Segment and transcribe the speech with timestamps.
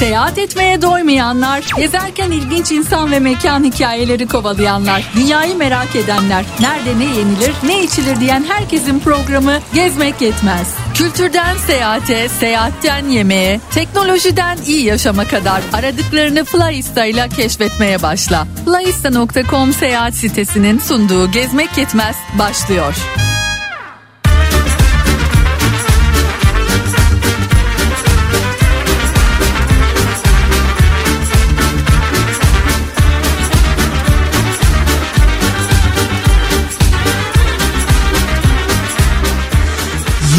[0.00, 7.04] Seyahat etmeye doymayanlar, gezerken ilginç insan ve mekan hikayeleri kovalayanlar, dünyayı merak edenler, nerede ne
[7.04, 10.74] yenilir, ne içilir diyen herkesin programı Gezmek Yetmez.
[10.94, 18.46] Kültürden seyahate, seyahatten yemeğe, teknolojiden iyi yaşama kadar aradıklarını Flyista ile keşfetmeye başla.
[18.64, 22.94] Flyista.com seyahat sitesinin sunduğu Gezmek Yetmez başlıyor.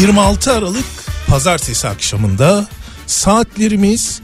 [0.00, 0.84] 26 Aralık
[1.28, 2.66] pazartesi akşamında
[3.06, 4.20] saatlerimiz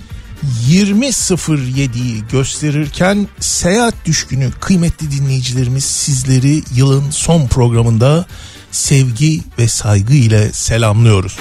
[0.68, 8.27] 20.07'yi gösterirken seyahat düşkünü kıymetli dinleyicilerimiz sizleri yılın son programında
[8.72, 11.38] sevgi ve saygı ile selamlıyoruz.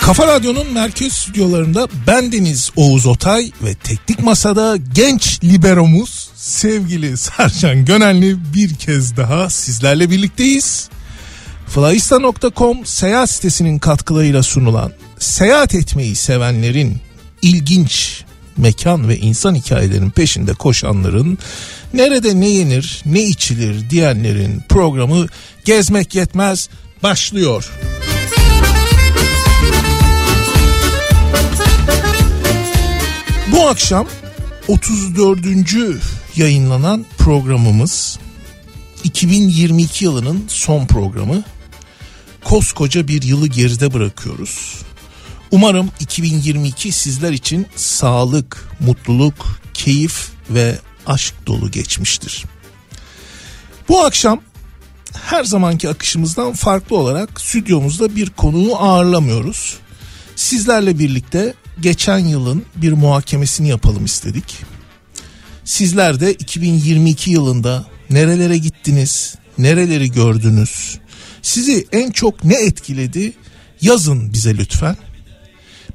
[0.00, 8.36] Kafa Radyo'nun merkez stüdyolarında bendeniz Oğuz Otay ve teknik masada genç liberomuz sevgili Sercan Gönenli
[8.54, 10.88] bir kez daha sizlerle birlikteyiz.
[11.66, 17.00] Flyista.com seyahat sitesinin katkılarıyla sunulan seyahat etmeyi sevenlerin
[17.42, 18.24] ilginç
[18.56, 21.38] mekan ve insan hikayelerinin peşinde koşanların
[21.94, 25.26] nerede ne yenir ne içilir diyenlerin programı
[25.64, 26.68] gezmek yetmez
[27.02, 27.70] başlıyor.
[33.52, 34.06] Bu akşam
[34.68, 35.44] 34
[36.36, 38.18] yayınlanan programımız
[39.04, 41.42] 2022 yılının son programı.
[42.44, 44.82] Koskoca bir yılı geride bırakıyoruz.
[45.50, 52.44] Umarım 2022 sizler için sağlık, mutluluk, keyif ve aşk dolu geçmiştir.
[53.88, 54.40] Bu akşam
[55.12, 59.76] her zamanki akışımızdan farklı olarak stüdyomuzda bir konuğu ağırlamıyoruz.
[60.36, 64.71] Sizlerle birlikte geçen yılın bir muhakemesini yapalım istedik.
[65.64, 70.98] Sizler de 2022 yılında nerelere gittiniz, nereleri gördünüz,
[71.42, 73.32] sizi en çok ne etkiledi
[73.80, 74.96] yazın bize lütfen.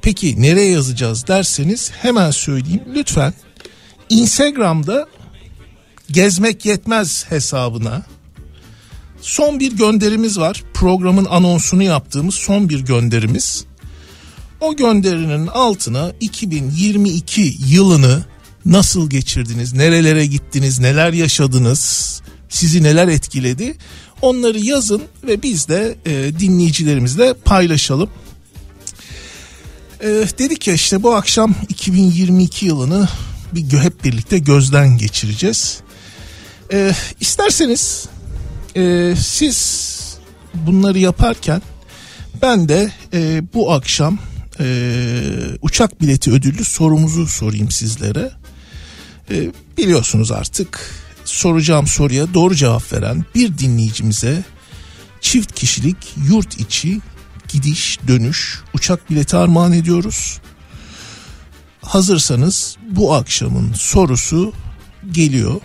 [0.02, 3.34] Peki nereye yazacağız derseniz hemen söyleyeyim lütfen
[4.10, 5.06] Instagram'da
[6.10, 8.02] gezmek yetmez hesabına
[9.20, 10.64] son bir gönderimiz var.
[10.74, 13.64] Programın anonsunu yaptığımız son bir gönderimiz.
[14.60, 18.24] O gönderinin altına 2022 yılını
[18.68, 23.76] nasıl geçirdiniz, nerelere gittiniz, neler yaşadınız, sizi neler etkiledi
[24.22, 28.10] onları yazın ve biz de e, dinleyicilerimizle paylaşalım.
[30.00, 30.06] E,
[30.38, 33.08] dedik ya işte bu akşam 2022 yılını
[33.52, 35.80] bir hep birlikte gözden geçireceğiz.
[36.72, 38.08] E, isterseniz
[38.76, 39.98] e, siz
[40.54, 41.62] bunları yaparken
[42.42, 44.18] ben de e, bu akşam
[44.60, 44.66] e,
[45.62, 48.30] uçak bileti ödüllü sorumuzu sorayım sizlere.
[49.30, 50.94] E, biliyorsunuz artık
[51.24, 54.44] soracağım soruya doğru cevap veren bir dinleyicimize
[55.20, 55.96] çift kişilik
[56.28, 57.00] yurt içi
[57.48, 60.40] gidiş dönüş uçak bileti armağan ediyoruz.
[61.82, 64.52] Hazırsanız bu akşamın sorusu
[65.12, 65.60] geliyor.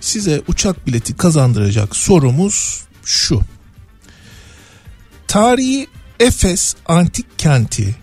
[0.00, 3.40] Size uçak bileti kazandıracak sorumuz şu.
[5.28, 5.86] Tarihi
[6.20, 7.96] Efes antik kenti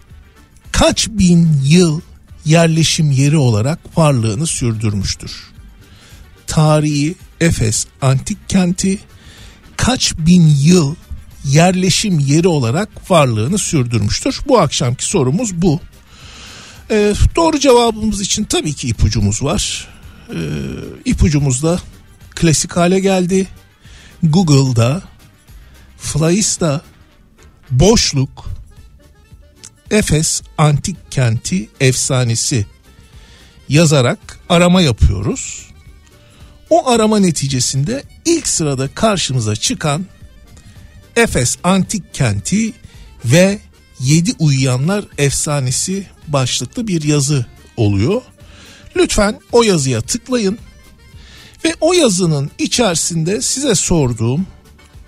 [0.72, 2.02] kaç bin yıl
[2.46, 5.31] yerleşim yeri olarak varlığını sürdürmüştür.
[6.48, 9.00] Tarihi Efes antik kenti
[9.78, 10.96] kaç bin yıl
[11.46, 14.40] yerleşim yeri olarak varlığını sürdürmüştür.
[14.48, 15.80] Bu akşamki sorumuz bu.
[16.92, 19.88] Ee, doğru cevabımız için tabii ki ipucumuz var.
[20.30, 20.36] Ee,
[21.06, 21.80] ipucumuz da
[22.36, 23.48] klasik hale geldi.
[24.24, 25.02] Google'da,
[25.98, 26.81] Flyista,
[27.72, 28.53] Boşluk,
[29.94, 32.66] Efes antik kenti efsanesi
[33.70, 35.70] yazarak arama yapıyoruz.
[36.70, 40.06] O arama neticesinde ilk sırada karşımıza çıkan
[41.16, 42.74] Efes antik kenti
[43.26, 43.59] ve
[44.00, 47.45] Yedi Uyuyanlar efsanesi başlıklı bir yazı
[47.78, 48.22] oluyor.
[48.95, 50.57] Lütfen o yazıya tıklayın
[51.66, 54.48] ve o yazının içerisinde size sorduğum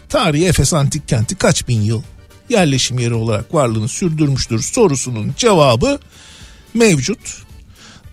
[0.09, 2.01] tarihi Efes antik kenti kaç bin yıl
[2.49, 5.99] yerleşim yeri olarak varlığını sürdürmüştür sorusunun cevabı
[6.73, 7.43] mevcut.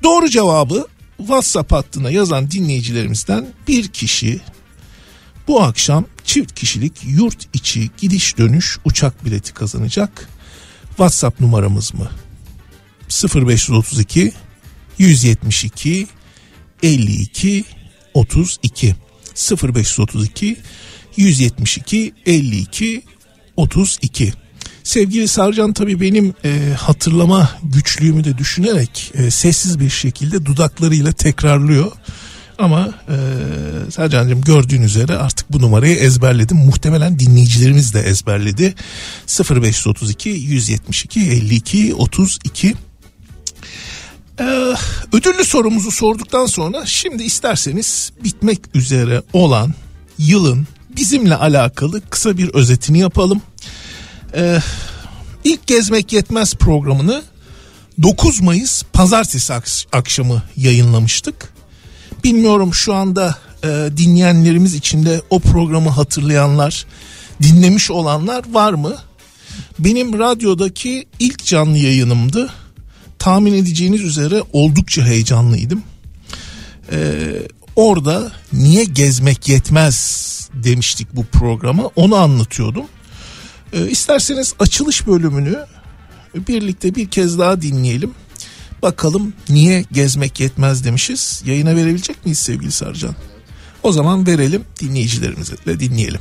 [0.03, 0.87] Doğru cevabı
[1.19, 4.41] WhatsApp hattına yazan dinleyicilerimizden bir kişi
[5.49, 10.29] bu akşam çift kişilik yurt içi gidiş dönüş uçak bileti kazanacak.
[10.89, 12.11] WhatsApp numaramız mı?
[13.35, 14.33] 0532
[14.99, 16.07] 172
[16.83, 17.65] 52
[18.15, 18.95] 32
[19.63, 20.57] 0532
[21.17, 23.03] 172 52
[23.57, 24.33] 32
[24.85, 31.93] Sevgili Sarcan tabii benim e, hatırlama güçlüğümü de düşünerek e, sessiz bir şekilde dudaklarıyla tekrarlıyor.
[32.59, 33.17] Ama e,
[33.91, 36.57] Sercan'cığım gördüğün üzere artık bu numarayı ezberledim.
[36.57, 38.75] Muhtemelen dinleyicilerimiz de ezberledi.
[39.51, 42.75] 0532 172 52 32
[44.41, 44.75] ee,
[45.13, 49.75] ödüllü sorumuzu sorduktan sonra şimdi isterseniz bitmek üzere olan
[50.19, 50.67] yılın
[50.97, 53.43] bizimle alakalı kısa bir özetini yapalım.
[54.35, 54.59] Ee,
[55.45, 57.23] ilk Gezmek Yetmez programını
[58.03, 59.53] 9 Mayıs pazartesi
[59.93, 61.53] akşamı yayınlamıştık.
[62.25, 66.87] Bilmiyorum şu anda e, dinleyenlerimiz içinde o programı hatırlayanlar,
[67.43, 68.97] dinlemiş olanlar var mı?
[69.79, 72.53] Benim radyodaki ilk canlı yayınımdı.
[73.19, 75.83] Tahmin edeceğiniz üzere oldukça heyecanlıydım.
[76.93, 77.33] Ee,
[77.77, 82.85] orada niye gezmek yetmez demiştik bu programa onu anlatıyordum.
[83.73, 85.67] Ee, isterseniz açılış bölümünü
[86.35, 88.15] birlikte bir kez daha dinleyelim.
[88.83, 91.43] Bakalım niye gezmek yetmez demişiz.
[91.47, 93.15] Yayına verebilecek miyiz sevgili Sarcan?
[93.83, 96.21] O zaman verelim dinleyicilerimizle dinleyelim.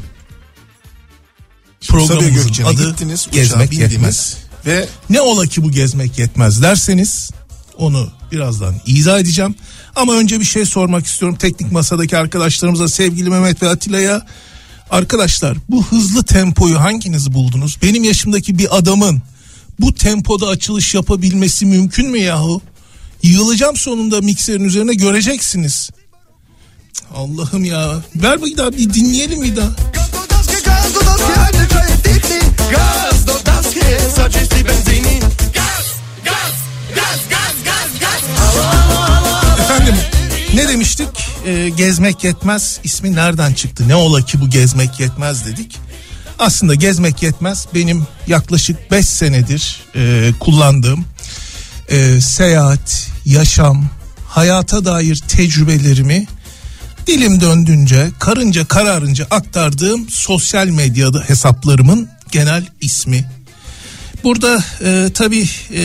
[1.87, 4.37] Programımızın adı gittiniz, gezmek yetmez.
[4.65, 7.31] Ve ne ola ki bu gezmek yetmez derseniz
[7.77, 9.55] onu birazdan izah edeceğim.
[9.95, 14.25] Ama önce bir şey sormak istiyorum teknik masadaki arkadaşlarımıza sevgili Mehmet ve Atilla'ya.
[14.89, 17.77] Arkadaşlar bu hızlı tempoyu hanginiz buldunuz?
[17.81, 19.21] Benim yaşımdaki bir adamın
[19.79, 22.61] bu tempoda açılış yapabilmesi mümkün mü yahu?
[23.23, 25.89] Yığılacağım sonunda mikserin üzerine göreceksiniz.
[27.15, 28.03] Allah'ım ya.
[28.15, 29.69] Ver bir daha bir dinleyelim bir daha.
[40.53, 41.07] Ne demiştik?
[41.45, 43.87] Ee, gezmek yetmez ismi nereden çıktı?
[43.87, 45.77] Ne ola ki bu gezmek yetmez dedik.
[46.39, 51.05] Aslında gezmek yetmez benim yaklaşık 5 senedir e, kullandığım
[51.89, 53.85] e, seyahat, yaşam,
[54.27, 56.27] hayata dair tecrübelerimi
[57.07, 63.31] dilim döndüğünce, karınca kararınca aktardığım sosyal medyada hesaplarımın genel ismi.
[64.23, 65.83] Burada e, tabii e,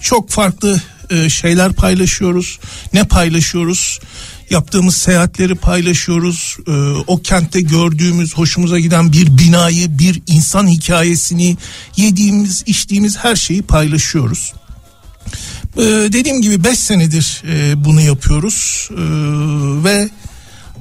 [0.00, 0.80] çok farklı
[1.10, 2.58] e, şeyler paylaşıyoruz.
[2.92, 4.00] Ne paylaşıyoruz?
[4.50, 6.56] Yaptığımız seyahatleri paylaşıyoruz.
[6.66, 6.72] E,
[7.06, 11.56] o kentte gördüğümüz, hoşumuza giden bir binayı, bir insan hikayesini,
[11.96, 14.52] yediğimiz, içtiğimiz her şeyi paylaşıyoruz.
[15.76, 18.88] Ee, dediğim gibi 5 senedir e, bunu yapıyoruz
[19.84, 20.08] ve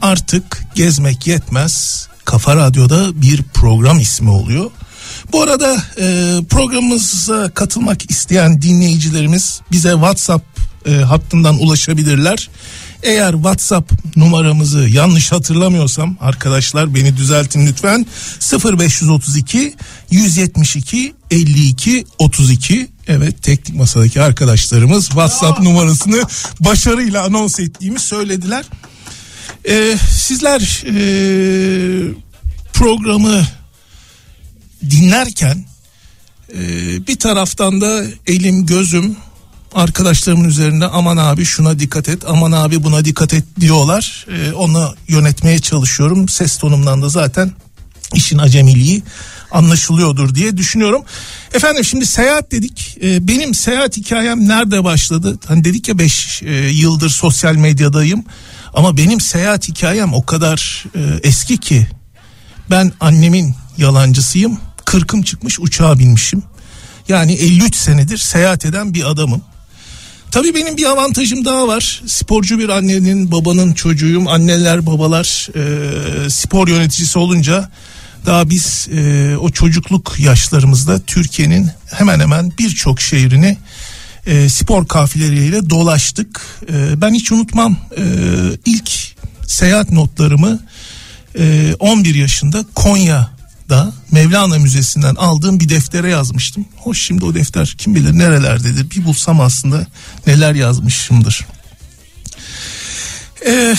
[0.01, 2.07] artık gezmek yetmez.
[2.25, 4.71] Kafa Radyo'da bir program ismi oluyor.
[5.31, 10.45] Bu arada e, programımıza katılmak isteyen dinleyicilerimiz bize WhatsApp
[10.85, 12.49] e, hattından ulaşabilirler.
[13.03, 18.05] Eğer WhatsApp numaramızı yanlış hatırlamıyorsam arkadaşlar beni düzeltin lütfen
[18.63, 19.75] 0532
[20.11, 26.23] 172 52 32 evet teknik masadaki arkadaşlarımız WhatsApp numarasını
[26.59, 28.65] başarıyla anons ettiğimi söylediler.
[29.69, 30.97] Ee, sizler e,
[32.73, 33.43] programı
[34.81, 35.65] dinlerken
[36.53, 36.57] e,
[37.07, 39.17] bir taraftan da elim gözüm
[39.73, 44.25] arkadaşlarımın üzerinde aman abi şuna dikkat et aman abi buna dikkat et diyorlar.
[44.31, 46.29] E, onu yönetmeye çalışıyorum.
[46.29, 47.51] Ses tonumdan da zaten
[48.15, 49.03] işin acemiliği
[49.51, 51.01] anlaşılıyordur diye düşünüyorum.
[51.53, 52.97] Efendim şimdi seyahat dedik.
[53.03, 55.39] E, benim seyahat hikayem nerede başladı?
[55.47, 58.23] Hani dedik ya 5 e, yıldır sosyal medyadayım.
[58.73, 61.87] Ama benim seyahat hikayem o kadar e, eski ki
[62.69, 64.59] ben annemin yalancısıyım.
[64.89, 66.43] Kırkım çıkmış uçağa binmişim.
[67.09, 69.41] Yani 53 senedir seyahat eden bir adamım.
[70.31, 72.01] Tabii benim bir avantajım daha var.
[72.05, 74.27] Sporcu bir annenin, babanın çocuğuyum.
[74.27, 77.69] Anneler, babalar e, spor yöneticisi olunca
[78.25, 83.57] daha biz e, o çocukluk yaşlarımızda Türkiye'nin hemen hemen birçok şehrini
[84.25, 86.41] e, spor kafileleriyle dolaştık.
[86.73, 88.03] E, ben hiç unutmam e,
[88.65, 88.91] ilk
[89.47, 90.59] seyahat notlarımı
[91.39, 92.63] e, 11 yaşında
[93.69, 96.65] Konya'da Mevlana Müzesi'nden aldığım bir deftere yazmıştım.
[96.77, 99.87] Hoş şimdi o defter kim bilir nerelerdedir bir bulsam aslında
[100.27, 101.45] neler yazmışımdır.
[103.45, 103.75] Eee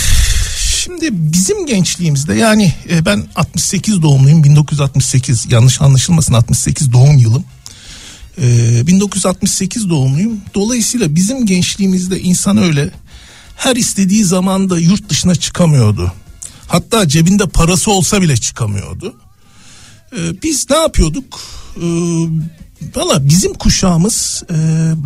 [0.84, 7.44] Şimdi bizim gençliğimizde yani e, ben 68 doğumluyum 1968 yanlış anlaşılmasın 68 doğum yılım.
[8.38, 10.40] 1968 ee, doğumluyum.
[10.54, 12.90] Dolayısıyla bizim gençliğimizde insan öyle
[13.56, 16.12] her istediği zaman da yurt dışına çıkamıyordu.
[16.66, 19.14] Hatta cebinde parası olsa bile çıkamıyordu.
[20.12, 21.40] Ee, biz ne yapıyorduk?
[21.76, 21.80] Ee,
[22.96, 24.54] Valla bizim kuşağımız e,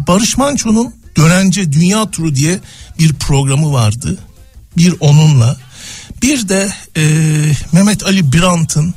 [0.09, 2.61] Barış Manço'nun Dönence Dünya Turu diye
[2.99, 4.19] bir programı vardı.
[4.77, 5.57] Bir onunla.
[6.23, 7.03] Bir de e,
[7.73, 8.95] Mehmet Ali Brandt'ın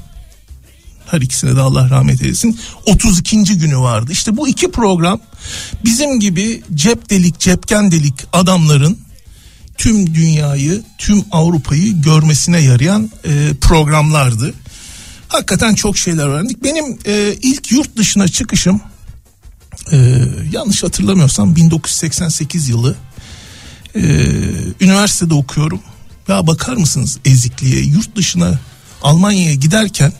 [1.06, 2.60] Her ikisine de Allah rahmet eylesin.
[2.86, 3.58] 32.
[3.58, 4.12] günü vardı.
[4.12, 5.20] İşte bu iki program
[5.86, 8.98] bizim gibi cep delik cepken delik adamların
[9.78, 14.54] tüm dünyayı, tüm Avrupa'yı görmesine yarayan e, programlardı.
[15.28, 16.64] Hakikaten çok şeyler öğrendik.
[16.64, 18.82] Benim e, ilk yurt dışına çıkışım
[19.92, 19.98] e,
[20.52, 22.96] yanlış hatırlamıyorsam 1988 yılı
[23.96, 24.02] e,
[24.82, 25.80] üniversitede okuyorum.
[26.28, 28.60] Ya bakar mısınız ezikliğe yurt dışına
[29.02, 30.14] Almanya'ya giderken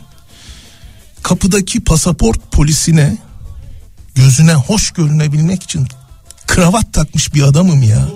[1.22, 3.16] kapıdaki pasaport polisine
[4.14, 5.88] gözüne hoş görünebilmek için
[6.46, 8.08] kravat takmış bir adamım ya.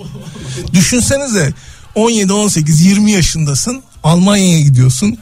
[0.73, 1.53] Düşünsenize
[1.95, 5.17] 17 18 20 yaşındasın Almanya'ya gidiyorsun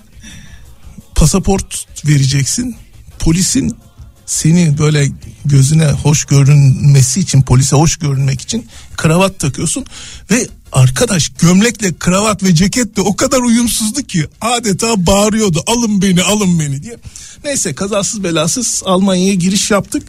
[1.21, 2.75] pasaport vereceksin
[3.19, 3.77] polisin
[4.25, 5.07] seni böyle
[5.45, 9.85] gözüne hoş görünmesi için polise hoş görünmek için kravat takıyorsun
[10.31, 16.21] ve arkadaş gömlekle kravat ve ceket de o kadar uyumsuzdu ki adeta bağırıyordu alın beni
[16.21, 16.97] alın beni diye.
[17.43, 20.03] Neyse kazasız belasız Almanya'ya giriş yaptık.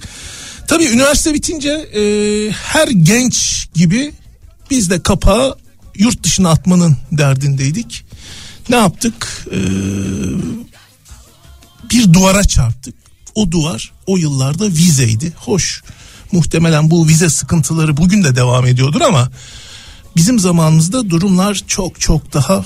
[0.69, 2.03] Tabii üniversite bitince e,
[2.53, 4.13] her genç gibi
[4.71, 5.57] biz de kapağı
[5.95, 8.05] yurt dışına atmanın derdindeydik.
[8.69, 9.47] Ne yaptık?
[9.53, 9.57] Ee,
[11.93, 12.95] bir duvara çarptık.
[13.35, 15.33] O duvar o yıllarda vizeydi.
[15.37, 15.83] Hoş.
[16.33, 19.31] Muhtemelen bu vize sıkıntıları bugün de devam ediyordur ama
[20.17, 22.65] bizim zamanımızda durumlar çok çok daha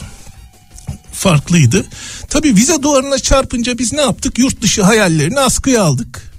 [1.12, 1.86] farklıydı.
[2.28, 4.38] Tabii vize duvarına çarpınca biz ne yaptık?
[4.38, 6.32] Yurt dışı hayallerini askıya aldık.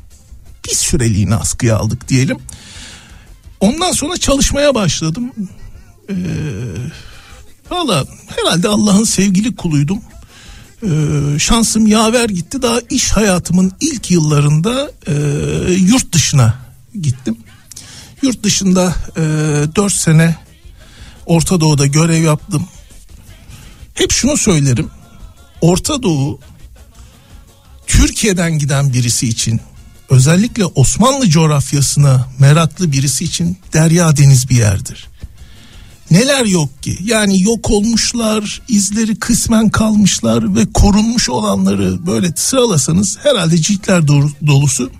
[0.65, 2.37] Bir süreliğine askıya aldık diyelim.
[3.59, 5.31] Ondan sonra çalışmaya başladım.
[6.09, 6.13] Ee,
[7.71, 10.01] Valla herhalde Allah'ın sevgili kuluydum.
[10.83, 12.61] Ee, şansım yaver gitti.
[12.61, 15.13] Daha iş hayatımın ilk yıllarında e,
[15.73, 16.59] yurt dışına
[17.01, 17.37] gittim.
[18.21, 19.21] Yurt dışında e,
[19.75, 20.35] 4 sene
[21.25, 22.67] Orta Doğu'da görev yaptım.
[23.93, 24.89] Hep şunu söylerim.
[25.61, 26.39] Orta Doğu
[27.87, 29.61] Türkiye'den giden birisi için
[30.09, 35.07] özellikle Osmanlı coğrafyasına meraklı birisi için derya deniz bir yerdir.
[36.11, 36.97] Neler yok ki?
[37.03, 44.07] Yani yok olmuşlar, izleri kısmen kalmışlar ve korunmuş olanları böyle sıralasanız herhalde ciltler
[44.47, 44.91] dolusu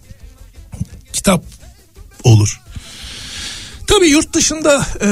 [1.13, 1.43] kitap
[2.23, 2.61] olur.
[3.87, 5.07] Tabii yurt dışında e,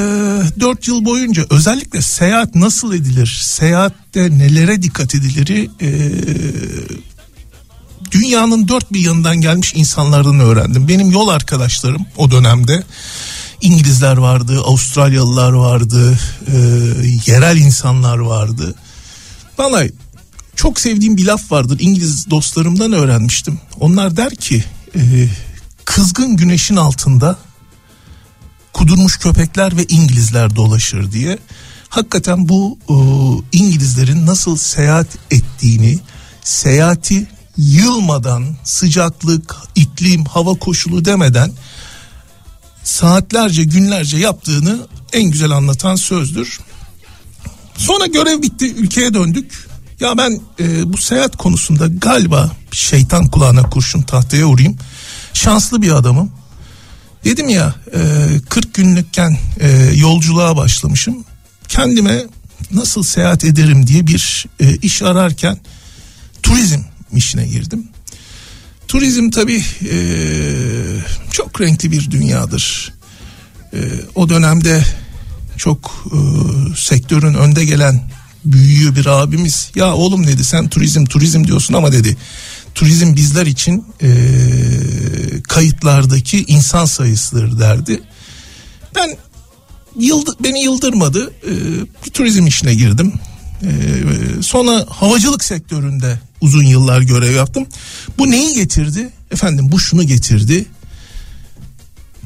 [0.60, 5.90] 4 yıl boyunca özellikle seyahat nasıl edilir, seyahatte nelere dikkat edilir e,
[8.12, 10.88] dünyanın dört bir yanından gelmiş insanlardan öğrendim.
[10.88, 12.84] Benim yol arkadaşlarım o dönemde
[13.62, 16.58] İngilizler vardı, Avustralyalılar vardı, e,
[17.26, 18.76] yerel insanlar vardı.
[19.58, 19.84] Bana
[20.56, 21.78] çok sevdiğim bir laf vardır.
[21.80, 23.60] İngiliz dostlarımdan öğrenmiştim.
[23.80, 24.64] Onlar der ki
[24.96, 25.30] e,
[25.86, 27.38] kızgın güneşin altında
[28.74, 31.38] kudurmuş köpekler ve İngilizler dolaşır diye.
[31.90, 32.96] Hakikaten bu e,
[33.58, 36.00] İngilizlerin nasıl seyahat ettiğini,
[36.44, 41.52] seyahati yılmadan sıcaklık, iklim, hava koşulu demeden
[42.86, 46.60] saatlerce günlerce yaptığını en güzel anlatan sözdür.
[47.78, 49.68] Sonra görev bitti ülkeye döndük.
[50.00, 54.78] Ya ben e, bu seyahat konusunda galiba şeytan kulağına kurşun tahtaya vurayım.
[55.34, 56.32] Şanslı bir adamım.
[57.24, 58.00] Dedim ya e,
[58.50, 61.26] 40 günlükken e, yolculuğa başlamışım.
[61.68, 62.24] Kendime
[62.72, 65.58] nasıl seyahat ederim diye bir e, iş ararken
[66.44, 66.82] turizm
[67.16, 67.88] işine girdim.
[68.96, 69.98] Turizm tabii e,
[71.32, 72.94] çok renkli bir dünyadır.
[73.74, 73.80] E,
[74.16, 74.84] o dönemde
[75.58, 76.18] çok e,
[76.76, 78.10] sektörün önde gelen
[78.46, 82.18] büyüğü bir abimiz ya oğlum dedi sen turizm turizm diyorsun ama dedi
[82.76, 84.10] turizm bizler için e,
[85.44, 88.02] kayıtlardaki insan sayısıdır derdi.
[88.96, 89.18] Ben
[90.00, 91.54] yıldı, beni yıldırmadı e,
[92.12, 93.14] turizm işine girdim.
[93.64, 93.70] E,
[94.42, 97.68] sonra havacılık sektöründe uzun yıllar görev yaptım.
[98.18, 99.10] Bu neyi getirdi?
[99.32, 100.66] Efendim bu şunu getirdi.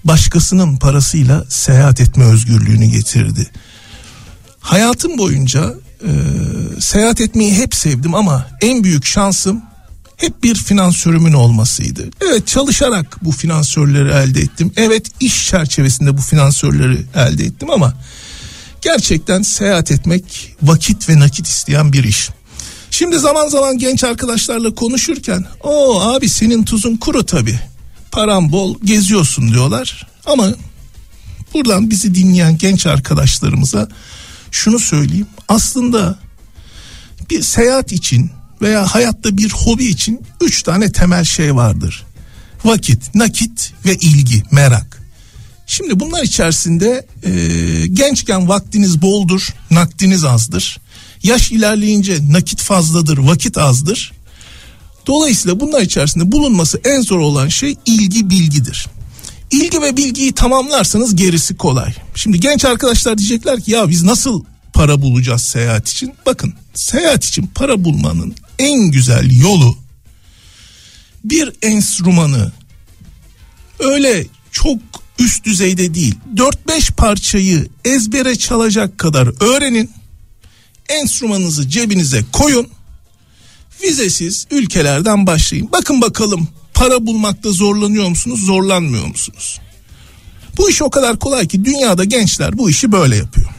[0.05, 3.47] Başkasının parasıyla seyahat etme özgürlüğünü getirdi.
[4.59, 5.73] Hayatım boyunca
[6.03, 6.11] e,
[6.79, 9.61] seyahat etmeyi hep sevdim ama en büyük şansım
[10.17, 12.09] hep bir finansörümün olmasıydı.
[12.21, 14.71] Evet çalışarak bu finansörleri elde ettim.
[14.77, 17.93] Evet iş çerçevesinde bu finansörleri elde ettim ama
[18.81, 22.29] gerçekten seyahat etmek vakit ve nakit isteyen bir iş.
[22.99, 27.59] Şimdi zaman zaman genç arkadaşlarla konuşurken o abi senin tuzun kuru tabi
[28.11, 30.47] param bol geziyorsun diyorlar ama
[31.53, 33.89] buradan bizi dinleyen genç arkadaşlarımıza
[34.51, 36.19] şunu söyleyeyim aslında
[37.29, 42.05] bir seyahat için veya hayatta bir hobi için üç tane temel şey vardır.
[42.65, 45.01] Vakit, nakit ve ilgi, merak.
[45.67, 47.31] Şimdi bunlar içerisinde e,
[47.87, 50.79] gençken vaktiniz boldur, nakdiniz azdır.
[51.23, 54.13] Yaş ilerleyince nakit fazladır, vakit azdır.
[55.07, 58.87] Dolayısıyla bunlar içerisinde bulunması en zor olan şey ilgi bilgidir.
[59.51, 61.93] İlgi ve bilgiyi tamamlarsanız gerisi kolay.
[62.15, 66.13] Şimdi genç arkadaşlar diyecekler ki ya biz nasıl para bulacağız seyahat için?
[66.25, 69.77] Bakın seyahat için para bulmanın en güzel yolu
[71.23, 72.51] bir enstrümanı
[73.79, 74.77] öyle çok
[75.19, 79.91] üst düzeyde değil 4-5 parçayı ezbere çalacak kadar öğrenin.
[80.89, 82.67] Enstrümanınızı cebinize koyun.
[83.83, 85.69] Vizesiz ülkelerden başlayın.
[85.71, 89.59] Bakın bakalım para bulmakta zorlanıyor musunuz, zorlanmıyor musunuz?
[90.57, 93.49] Bu iş o kadar kolay ki dünyada gençler bu işi böyle yapıyor.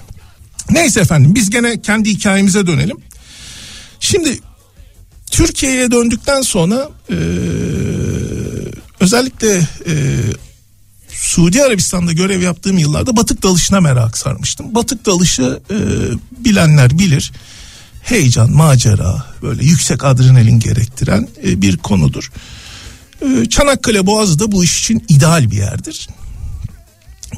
[0.71, 2.97] Neyse efendim biz gene kendi hikayemize dönelim.
[4.01, 4.41] Şimdi
[5.31, 7.17] Türkiye'ye döndükten sonra e,
[9.01, 9.57] özellikle
[9.87, 9.95] e,
[11.14, 14.75] Suudi Arabistan'da görev yaptığım yıllarda batık dalışına merak sarmıştım.
[14.75, 15.76] Batık dalışı e,
[16.45, 17.33] bilenler bilir.
[18.02, 22.33] Heyecan, macera, böyle yüksek adrenalin gerektiren e, bir konudur.
[23.23, 26.09] E, Çanakkale Boğazı da bu iş için ideal bir yerdir.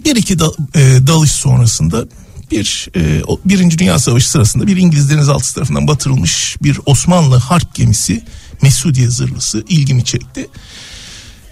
[0.05, 2.05] Bir iki da, e, dalış sonrasında
[2.50, 8.25] bir e, Birinci Dünya Savaşı sırasında bir İngiliz denizaltısı tarafından batırılmış bir Osmanlı harp gemisi
[8.62, 10.49] Mesudiye zırhlısı ilgimi çekti.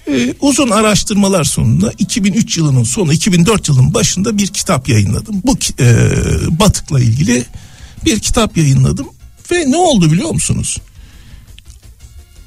[0.09, 5.43] Ee, uzun araştırmalar sonunda 2003 yılının sonu 2004 yılının başında bir kitap yayınladım.
[5.45, 6.07] Bu e,
[6.51, 7.45] batıkla ilgili
[8.05, 9.07] bir kitap yayınladım
[9.53, 10.79] ve ne oldu biliyor musunuz?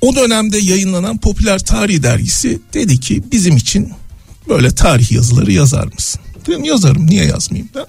[0.02, 3.94] O dönemde yayınlanan Popüler Tarih dergisi dedi ki bizim için
[4.50, 6.22] böyle tarih yazıları yazar mısın?
[6.48, 7.86] Dedim yazarım niye yazmayayım ben.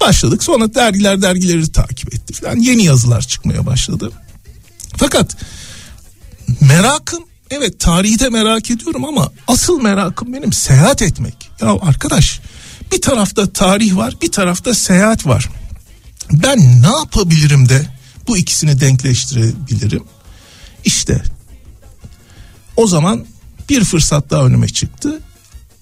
[0.00, 4.12] Başladık sonra dergiler dergileri takip etti falan yeni yazılar çıkmaya başladı.
[4.96, 5.36] Fakat
[6.60, 11.50] merakım evet tarihi de merak ediyorum ama asıl merakım benim seyahat etmek.
[11.60, 12.40] Ya arkadaş
[12.92, 15.48] bir tarafta tarih var bir tarafta seyahat var.
[16.32, 17.86] Ben ne yapabilirim de
[18.28, 20.04] bu ikisini denkleştirebilirim?
[20.84, 21.22] İşte
[22.76, 23.26] o zaman
[23.68, 25.20] bir fırsat daha önüme çıktı.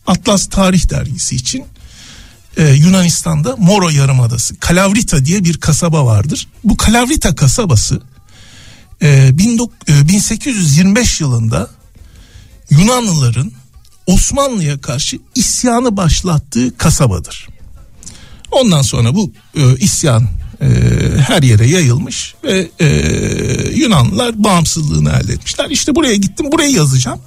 [0.07, 1.65] Atlas Tarih Dergisi için
[2.57, 6.49] e, Yunanistan'da Moro Yarımadası, Kalavrita diye bir kasaba vardır.
[6.65, 8.03] Bu Kalavrita kasabası
[9.03, 11.71] e, 1825 yılında
[12.71, 13.53] Yunanlıların
[14.07, 17.49] Osmanlı'ya karşı isyanı başlattığı kasabadır.
[18.51, 20.29] Ondan sonra bu e, isyan
[20.61, 20.67] e,
[21.19, 22.87] her yere yayılmış ve e,
[23.75, 25.71] Yunanlılar bağımsızlığını elde etmişler.
[25.71, 27.21] İşte buraya gittim burayı yazacağım.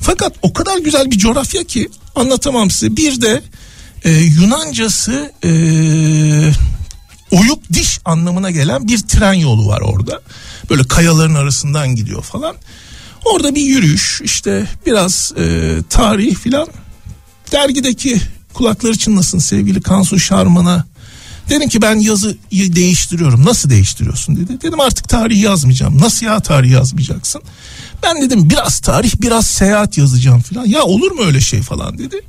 [0.00, 2.96] Fakat o kadar güzel bir coğrafya ki anlatamam size.
[2.96, 3.42] Bir de
[4.04, 5.50] e, Yunancası e,
[7.30, 10.20] oyuk diş anlamına gelen bir tren yolu var orada.
[10.70, 12.56] Böyle kayaların arasından gidiyor falan.
[13.24, 16.68] Orada bir yürüyüş işte biraz e, tarih filan.
[17.52, 18.20] Dergideki
[18.54, 20.84] kulakları çınlasın sevgili Kansu Şarman'a.
[21.48, 23.44] Dedim ki ben yazıyı değiştiriyorum.
[23.44, 24.60] Nasıl değiştiriyorsun dedi.
[24.62, 25.98] Dedim artık tarih yazmayacağım.
[25.98, 27.42] Nasıl ya tarih yazmayacaksın?
[28.02, 30.66] Ben dedim biraz tarih biraz seyahat yazacağım filan.
[30.66, 32.20] Ya olur mu öyle şey falan dedi.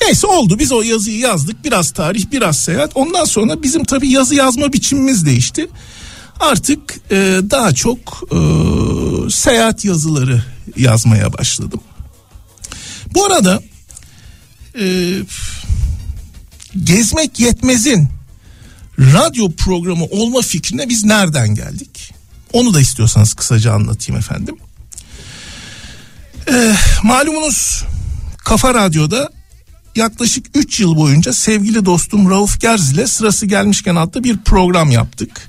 [0.00, 4.34] Neyse oldu biz o yazıyı yazdık biraz tarih biraz seyahat ondan sonra bizim tabi yazı
[4.34, 5.68] yazma biçimimiz değişti.
[6.40, 8.38] Artık e, daha çok e,
[9.30, 10.44] seyahat yazıları
[10.76, 11.80] yazmaya başladım.
[13.14, 13.62] Bu arada
[14.80, 15.14] e,
[16.84, 18.08] gezmek yetmezin
[18.98, 22.14] radyo programı olma fikrine biz nereden geldik?
[22.52, 24.56] Onu da istiyorsanız kısaca anlatayım efendim.
[26.50, 27.84] E, malumunuz
[28.44, 29.30] Kafa Radyo'da
[29.96, 35.48] yaklaşık 3 yıl boyunca sevgili dostum Rauf Gerz ile sırası gelmişken adlı bir program yaptık.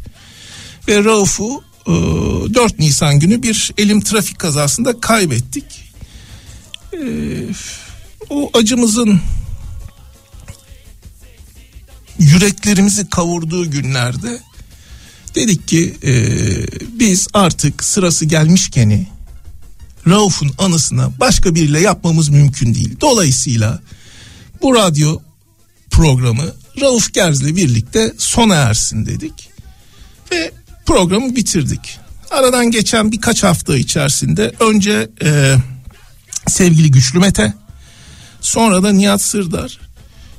[0.89, 5.93] Ve Rauf'u e, 4 Nisan günü bir elim trafik kazasında kaybettik.
[6.93, 6.99] E,
[8.29, 9.21] o acımızın
[12.19, 14.39] yüreklerimizi kavurduğu günlerde
[15.35, 16.13] dedik ki e,
[16.99, 19.07] biz artık sırası gelmişkeni
[20.07, 22.95] Rauf'un anısına başka biriyle yapmamız mümkün değil.
[23.01, 23.81] Dolayısıyla
[24.61, 25.19] bu radyo
[25.89, 29.49] programı Rauf Gerz'le birlikte sona ersin dedik.
[30.31, 30.51] Ve
[30.89, 31.99] programı bitirdik.
[32.31, 35.55] Aradan geçen birkaç hafta içerisinde önce e,
[36.47, 37.53] sevgili Güçlü Mete
[38.41, 39.79] sonra da Nihat Sırdar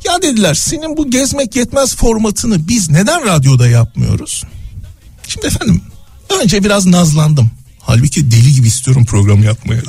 [0.04, 4.44] ya dediler senin bu gezmek yetmez formatını biz neden radyoda yapmıyoruz?
[5.28, 5.82] Şimdi efendim
[6.42, 7.50] önce biraz nazlandım.
[7.80, 9.82] Halbuki deli gibi istiyorum programı yapmaya.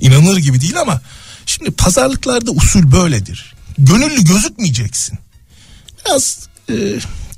[0.00, 1.00] İnanılır gibi değil ama
[1.46, 3.54] Şimdi pazarlıklarda usul böyledir.
[3.78, 5.18] Gönüllü gözükmeyeceksin.
[6.06, 6.74] Biraz e,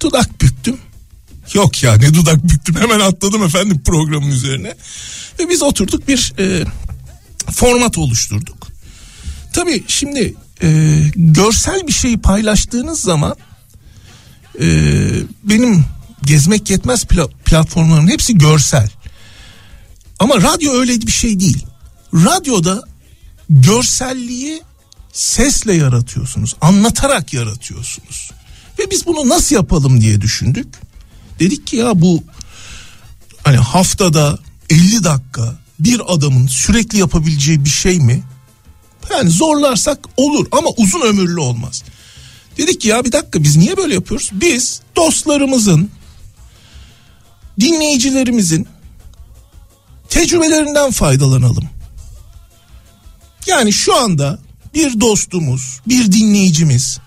[0.01, 0.79] dudak büktüm.
[1.55, 4.75] Yok ya ne dudak büktüm hemen atladım efendim programın üzerine.
[5.38, 6.64] Ve biz oturduk bir e,
[7.53, 8.67] format oluşturduk.
[9.53, 13.37] Tabii şimdi e, görsel bir şeyi paylaştığınız zaman
[14.61, 14.67] e,
[15.45, 15.85] benim
[16.23, 17.05] gezmek yetmez
[17.45, 18.90] platformların hepsi görsel.
[20.19, 21.67] Ama radyo öyle bir şey değil.
[22.14, 22.83] Radyoda
[23.51, 24.62] görselliği
[25.12, 28.31] sesle yaratıyorsunuz, anlatarak yaratıyorsunuz.
[28.79, 30.67] Ve biz bunu nasıl yapalım diye düşündük.
[31.40, 32.23] Dedik ki ya bu
[33.44, 34.38] hani haftada
[34.70, 38.23] 50 dakika bir adamın sürekli yapabileceği bir şey mi?
[39.11, 41.83] Yani zorlarsak olur ama uzun ömürlü olmaz.
[42.59, 44.31] Dedik ki ya bir dakika biz niye böyle yapıyoruz?
[44.33, 45.90] Biz dostlarımızın,
[47.61, 48.68] dinleyicilerimizin
[50.09, 51.68] tecrübelerinden faydalanalım.
[53.47, 54.38] Yani şu anda
[54.75, 56.99] bir dostumuz, bir dinleyicimiz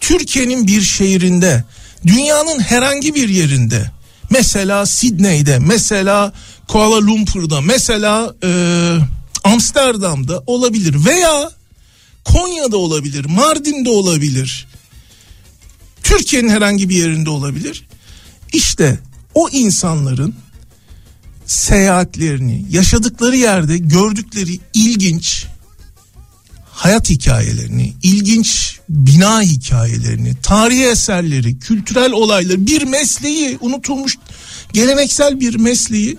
[0.00, 1.64] Türkiye'nin bir şehrinde,
[2.06, 3.90] dünyanın herhangi bir yerinde,
[4.30, 6.32] mesela Sidney'de, mesela
[6.68, 8.50] Kuala Lumpur'da, mesela e,
[9.44, 11.50] Amsterdam'da olabilir veya
[12.24, 14.66] Konya'da olabilir, Mardin'de olabilir.
[16.02, 17.86] Türkiye'nin herhangi bir yerinde olabilir.
[18.52, 18.98] İşte
[19.34, 20.34] o insanların
[21.46, 25.46] seyahatlerini, yaşadıkları yerde gördükleri ilginç
[26.80, 34.18] hayat hikayelerini, ilginç bina hikayelerini, tarihi eserleri, kültürel olayları, bir mesleği, unutulmuş
[34.72, 36.18] geleneksel bir mesleği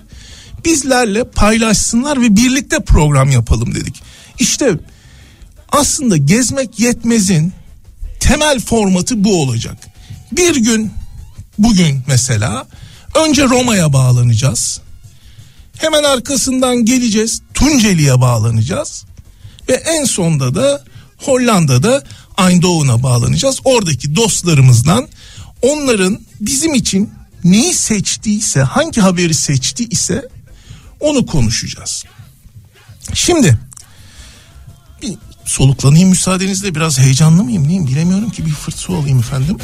[0.66, 4.02] bizlerle paylaşsınlar ve birlikte program yapalım dedik.
[4.40, 4.72] İşte
[5.72, 7.54] aslında gezmek yetmezin
[8.20, 9.78] temel formatı bu olacak.
[10.32, 10.92] Bir gün
[11.58, 12.68] bugün mesela
[13.16, 14.82] önce Roma'ya bağlanacağız.
[15.78, 19.06] Hemen arkasından geleceğiz Tunceli'ye bağlanacağız.
[19.72, 20.84] Ve en sonda da
[21.18, 22.04] Hollanda'da
[22.40, 23.60] Eindhoven'a bağlanacağız.
[23.64, 25.08] Oradaki dostlarımızdan
[25.62, 27.10] onların bizim için
[27.44, 30.28] neyi seçtiyse, hangi haberi seçti ise
[31.00, 32.04] onu konuşacağız.
[33.14, 33.58] Şimdi
[35.02, 35.14] bir
[35.46, 39.58] soluklanayım müsaadenizle biraz heyecanlı mıyım neyim bilemiyorum ki bir fırtsı olayım efendim.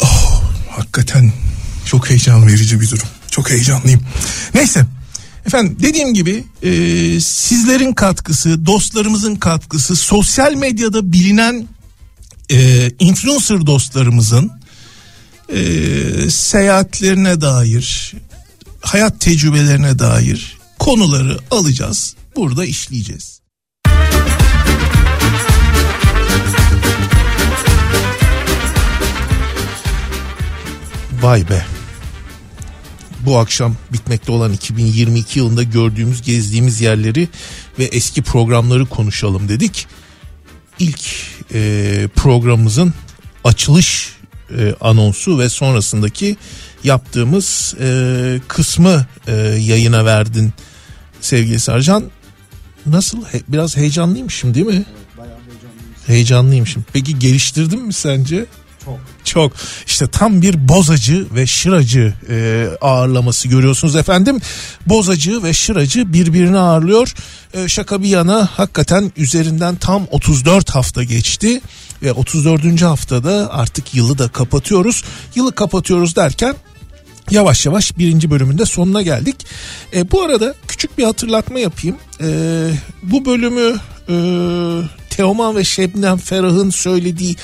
[0.00, 1.32] Oh, hakikaten
[1.84, 3.08] çok heyecan verici bir durum.
[3.30, 4.00] Çok heyecanlıyım.
[4.54, 4.86] Neyse
[5.46, 6.70] Efendim dediğim gibi e,
[7.20, 11.68] sizlerin katkısı, dostlarımızın katkısı, sosyal medyada bilinen
[12.50, 14.50] e, influencer dostlarımızın
[15.48, 15.60] e,
[16.30, 18.14] seyahatlerine dair,
[18.80, 22.14] hayat tecrübelerine dair konuları alacağız.
[22.36, 23.40] Burada işleyeceğiz.
[31.22, 31.77] Vay be
[33.28, 37.28] bu akşam bitmekte olan 2022 yılında gördüğümüz, gezdiğimiz yerleri
[37.78, 39.86] ve eski programları konuşalım dedik.
[40.78, 41.00] İlk
[41.54, 42.94] e, programımızın
[43.44, 44.12] açılış
[44.58, 46.36] e, anonsu ve sonrasındaki
[46.84, 50.52] yaptığımız e, kısmı e, yayına verdin
[51.20, 52.04] sevgili Sarcan.
[52.86, 53.24] Nasıl?
[53.24, 54.72] He, biraz heyecanlıymışım değil mi?
[54.72, 55.38] Evet, bayağı.
[56.06, 56.84] Heyecanlıymışım.
[56.92, 58.46] Peki geliştirdin mi sence?
[58.88, 58.98] Çok.
[59.24, 59.52] Çok
[59.86, 64.40] işte tam bir bozacı ve şıracı e, ağırlaması görüyorsunuz efendim.
[64.86, 67.14] Bozacı ve şıracı birbirini ağırlıyor.
[67.54, 71.60] E, şaka bir yana hakikaten üzerinden tam 34 hafta geçti.
[72.02, 72.82] Ve 34.
[72.82, 75.04] haftada artık yılı da kapatıyoruz.
[75.34, 76.54] Yılı kapatıyoruz derken
[77.30, 79.36] yavaş yavaş birinci bölümünde sonuna geldik.
[79.94, 81.96] E, bu arada küçük bir hatırlatma yapayım.
[82.20, 82.28] E,
[83.02, 83.76] bu bölümü
[84.08, 84.16] e,
[85.10, 87.36] Teoman ve Şebnem Ferah'ın söylediği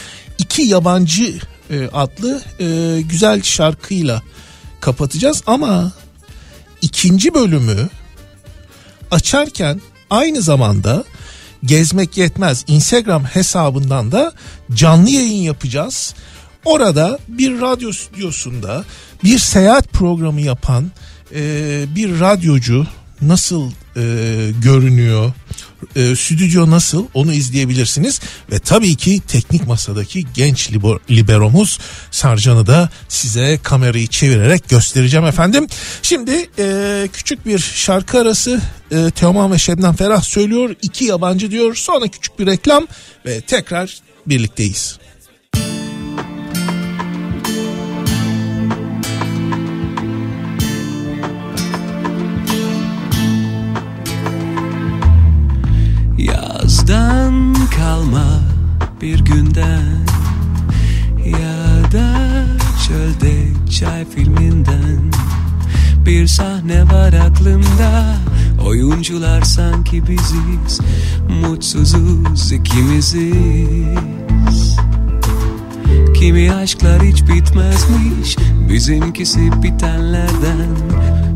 [0.55, 1.41] iki yabancı
[1.71, 4.23] e, adlı e, güzel şarkıyla
[4.81, 5.93] kapatacağız ama
[6.83, 7.89] ikinci bölümü
[9.11, 11.05] açarken aynı zamanda
[11.65, 14.33] gezmek yetmez Instagram hesabından da
[14.75, 16.15] canlı yayın yapacağız.
[16.65, 18.85] Orada bir radyo stüdyosunda
[19.25, 20.91] bir seyahat programı yapan
[21.35, 22.87] e, bir radyocu
[23.23, 24.03] nasıl e,
[24.63, 25.33] görünüyor,
[25.97, 28.21] e, stüdyo nasıl onu izleyebilirsiniz.
[28.53, 31.79] Ve tabii ki teknik masadaki genç liber, liberomuz
[32.11, 35.67] Sarcan'ı da size kamerayı çevirerek göstereceğim efendim.
[36.03, 40.77] Şimdi e, küçük bir şarkı arası e, Teoman ve Şebnem Ferah söylüyor.
[40.83, 42.87] iki yabancı diyor sonra küçük bir reklam
[43.27, 44.99] ve tekrar birlikteyiz.
[56.89, 58.41] Yazdan kalma
[59.01, 60.07] bir günden
[61.25, 62.09] Ya da
[62.89, 65.13] çölde çay filminden.
[66.07, 68.17] Bir sahne var aklımda
[68.67, 70.81] Oyuncular sanki biziz
[71.29, 73.97] Mutsuzuz ikimiziz.
[76.15, 78.37] Kimi aşklar hiç bitmezmiş
[78.69, 80.69] Bizimkisi bitenlerden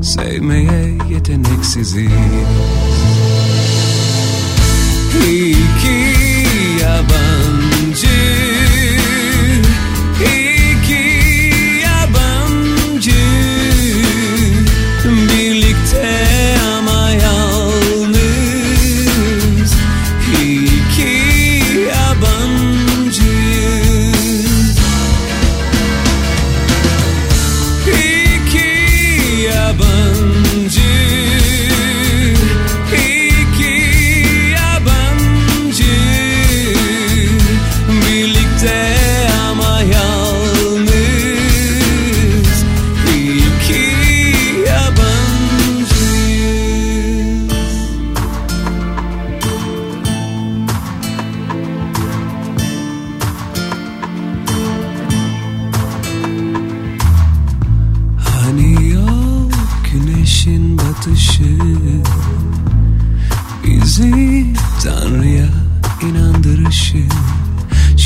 [0.03, 2.11] Sevmeye yeteneksiziz
[5.17, 5.99] iki
[6.83, 8.38] yabancı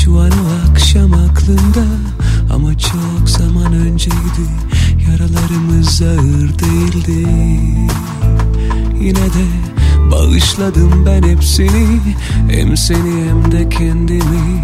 [0.03, 1.85] Şu an o akşam aklımda
[2.53, 4.45] Ama çok zaman önceydi.
[5.09, 7.27] Yaralarımız ağır değildi.
[9.01, 9.45] Yine de
[10.11, 11.99] bağışladım ben hepsini.
[12.49, 14.63] Hem seni hem de kendimi.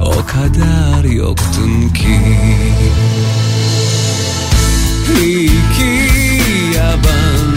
[0.00, 2.20] O kadar yoktun ki.
[5.24, 6.12] İyi ki
[6.76, 7.47] yabancı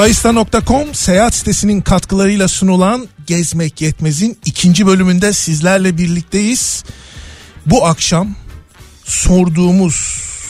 [0.00, 6.84] Flyista.com seyahat sitesinin katkılarıyla sunulan Gezmek Yetmez'in ikinci bölümünde sizlerle birlikteyiz.
[7.66, 8.34] Bu akşam
[9.04, 9.94] sorduğumuz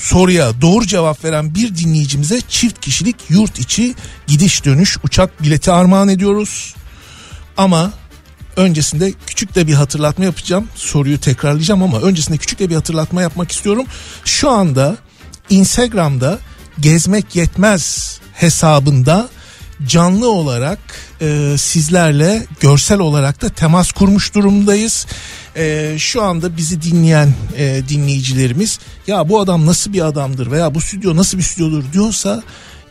[0.00, 3.94] soruya doğru cevap veren bir dinleyicimize çift kişilik yurt içi
[4.26, 6.74] gidiş dönüş uçak bileti armağan ediyoruz.
[7.56, 7.92] Ama
[8.56, 10.68] öncesinde küçük de bir hatırlatma yapacağım.
[10.74, 13.86] Soruyu tekrarlayacağım ama öncesinde küçük de bir hatırlatma yapmak istiyorum.
[14.24, 14.96] Şu anda
[15.50, 16.38] Instagram'da
[16.80, 19.28] gezmek yetmez hesabında
[19.86, 20.78] canlı olarak
[21.20, 25.06] e, sizlerle görsel olarak da temas kurmuş durumdayız.
[25.56, 30.80] E, şu anda bizi dinleyen e, dinleyicilerimiz ya bu adam nasıl bir adamdır veya bu
[30.80, 32.42] stüdyo nasıl bir stüdyodur diyorsa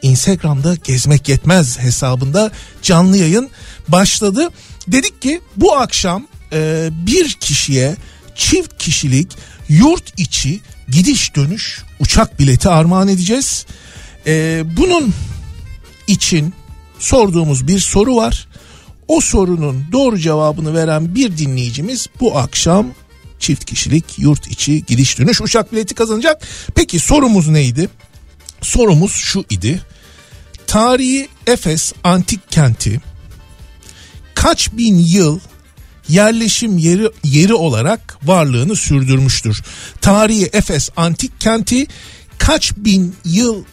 [0.02, 3.50] Instagram'da gezmek yetmez hesabında canlı yayın
[3.88, 4.50] başladı.
[4.88, 7.96] Dedik ki bu akşam e, bir kişiye
[8.36, 9.32] çift kişilik
[9.70, 13.66] yurt içi gidiş dönüş uçak bileti armağan edeceğiz.
[14.28, 15.14] E, bunun
[16.08, 16.54] için
[17.00, 18.48] sorduğumuz bir soru var.
[19.08, 22.88] O sorunun doğru cevabını veren bir dinleyicimiz bu akşam
[23.40, 26.48] çift kişilik yurt içi gidiş dönüş uçak bileti kazanacak.
[26.76, 27.90] Peki sorumuz neydi?
[28.62, 29.82] Sorumuz şu idi.
[30.68, 33.02] Tarihi Efes antik kenti
[34.36, 35.40] kaç bin yıl
[36.10, 39.64] yerleşim yeri yeri olarak varlığını sürdürmüştür.
[40.02, 41.88] Tarihi Efes antik kenti
[42.38, 43.64] kaç bin yıl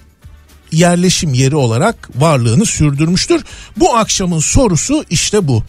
[0.72, 3.44] yerleşim yeri olarak varlığını sürdürmüştür.
[3.76, 5.62] Bu akşamın sorusu işte bu.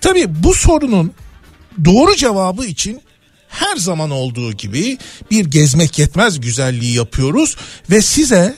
[0.00, 1.12] Tabii bu sorunun
[1.84, 3.00] doğru cevabı için
[3.48, 4.98] her zaman olduğu gibi
[5.30, 7.56] bir gezmek yetmez güzelliği yapıyoruz
[7.90, 8.56] ve size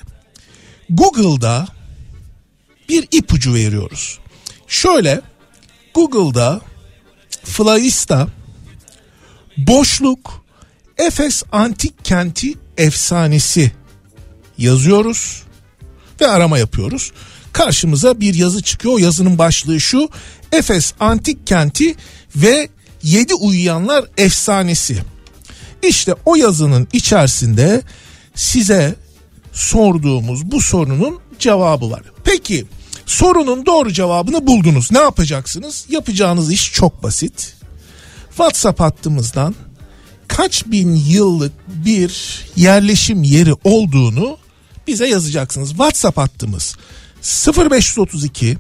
[0.91, 1.67] Google'da
[2.89, 4.19] bir ipucu veriyoruz.
[4.69, 5.21] Şöyle
[5.95, 6.61] Google'da
[7.45, 8.29] Flyista
[9.57, 10.45] boşluk
[10.99, 13.73] Efes antik kenti efsanesi
[14.59, 15.44] yazıyoruz
[16.21, 17.13] ve arama yapıyoruz.
[17.53, 18.95] Karşımıza bir yazı çıkıyor.
[18.95, 20.09] O yazının başlığı şu.
[20.53, 21.95] Efes antik kenti
[22.37, 22.69] ve
[23.03, 24.99] yedi uyuyanlar efsanesi.
[25.83, 27.83] İşte o yazının içerisinde
[28.35, 28.95] size
[29.53, 32.03] sorduğumuz bu sorunun cevabı var.
[32.25, 32.67] Peki
[33.07, 34.93] Sorunun doğru cevabını buldunuz.
[34.93, 35.87] Ne yapacaksınız?
[35.89, 37.55] Yapacağınız iş çok basit.
[38.29, 39.55] WhatsApp hattımızdan
[40.29, 44.39] kaç bin yıllık bir yerleşim yeri olduğunu
[44.87, 45.69] bize yazacaksınız.
[45.69, 46.77] WhatsApp hattımız
[47.57, 48.59] 0532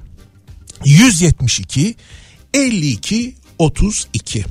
[0.84, 1.94] 172
[2.54, 4.44] 52 32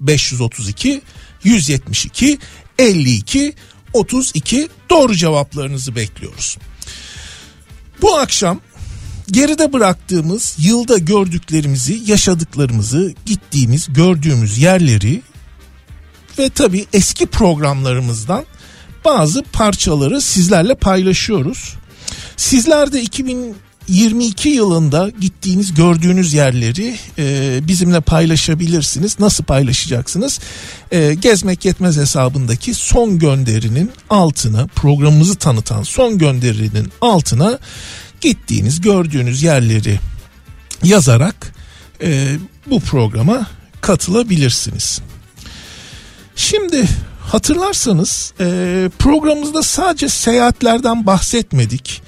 [0.00, 1.02] 0532
[1.44, 2.38] 172
[2.78, 3.54] 52
[3.92, 6.58] 32 doğru cevaplarınızı bekliyoruz.
[8.02, 8.60] Bu akşam
[9.30, 15.22] geride bıraktığımız yılda gördüklerimizi, yaşadıklarımızı, gittiğimiz, gördüğümüz yerleri
[16.38, 18.44] ve tabii eski programlarımızdan
[19.08, 21.74] bazı parçaları sizlerle paylaşıyoruz.
[22.36, 29.20] Sizler de 2022 yılında gittiğiniz gördüğünüz yerleri e, bizimle paylaşabilirsiniz.
[29.20, 30.40] Nasıl paylaşacaksınız?
[30.90, 37.58] E, Gezmek Yetmez hesabındaki son gönderinin altına programımızı tanıtan son gönderinin altına
[38.20, 40.00] gittiğiniz gördüğünüz yerleri
[40.84, 41.54] yazarak
[42.02, 43.46] e, bu programa
[43.80, 45.00] katılabilirsiniz.
[46.36, 46.86] Şimdi
[47.28, 48.44] hatırlarsanız e,
[48.98, 52.02] programımızda sadece seyahatlerden bahsetmedik.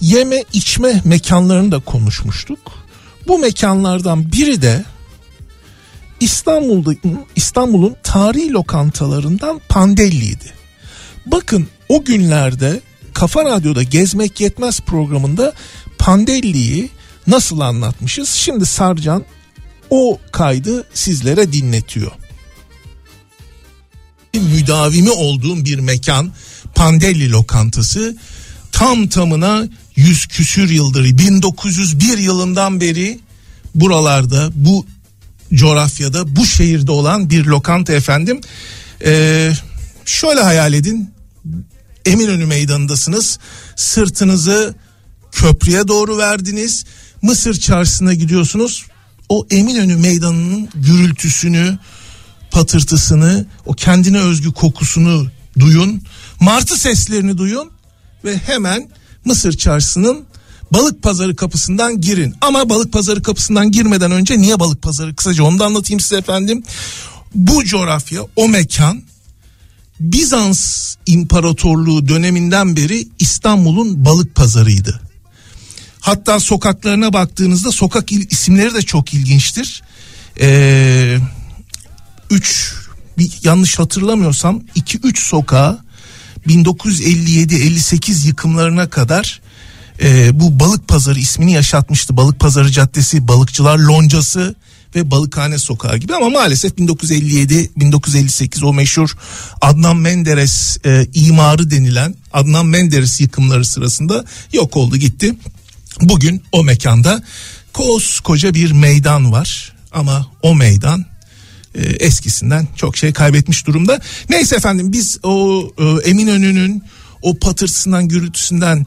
[0.00, 2.58] Yeme içme mekanlarını da konuşmuştuk.
[3.26, 4.84] Bu mekanlardan biri de
[6.20, 6.94] İstanbul'da
[7.36, 10.52] İstanbul'un tarihi lokantalarından Pandelli'ydi.
[11.26, 12.80] Bakın o günlerde
[13.14, 15.52] Kafa Radyo'da Gezmek Yetmez programında
[15.98, 16.90] Pandelli'yi
[17.26, 18.28] nasıl anlatmışız?
[18.28, 19.24] Şimdi Sarcan
[19.90, 22.12] o kaydı sizlere dinletiyor
[24.40, 26.32] müdavimi olduğum bir mekan
[26.74, 28.16] Pandelli lokantası.
[28.72, 33.20] Tam tamına yüz küsür yıldır 1901 yılından beri
[33.74, 34.86] buralarda bu
[35.54, 38.40] coğrafyada bu şehirde olan bir lokanta efendim.
[39.04, 39.52] Ee,
[40.04, 41.10] şöyle hayal edin
[42.06, 43.38] Eminönü meydanındasınız.
[43.76, 44.74] Sırtınızı
[45.32, 46.84] köprüye doğru verdiniz.
[47.22, 48.84] Mısır çarşısına gidiyorsunuz.
[49.28, 51.78] O Eminönü meydanının gürültüsünü
[52.54, 55.26] patırtısını, o kendine özgü kokusunu
[55.58, 56.02] duyun.
[56.40, 57.70] Martı seslerini duyun
[58.24, 58.88] ve hemen
[59.24, 60.24] Mısır çarşısının
[60.72, 62.34] balık pazarı kapısından girin.
[62.40, 65.14] Ama balık pazarı kapısından girmeden önce niye balık pazarı?
[65.16, 66.62] Kısaca onu da anlatayım size efendim.
[67.34, 69.02] Bu coğrafya, o mekan
[70.00, 75.00] Bizans İmparatorluğu döneminden beri İstanbul'un balık pazarıydı.
[76.00, 79.82] Hatta sokaklarına baktığınızda sokak isimleri de çok ilginçtir.
[80.40, 81.20] Eee
[82.34, 82.74] 3
[83.42, 85.78] yanlış hatırlamıyorsam 2-3 sokağı
[86.46, 89.40] 1957-58 yıkımlarına kadar
[90.02, 92.16] e, bu balık pazarı ismini yaşatmıştı.
[92.16, 94.54] Balık pazarı caddesi, balıkçılar loncası
[94.94, 99.16] ve balıkhane sokağı gibi ama maalesef 1957-1958 o meşhur
[99.60, 105.34] Adnan Menderes e, imarı denilen Adnan Menderes yıkımları sırasında yok oldu gitti.
[106.00, 107.22] Bugün o mekanda
[107.72, 111.13] koskoca bir meydan var ama o meydan
[111.74, 114.00] e, eskisinden çok şey kaybetmiş durumda.
[114.30, 116.82] Neyse efendim biz o e, Eminönü'nün
[117.22, 118.86] o patırtısından gürültüsünden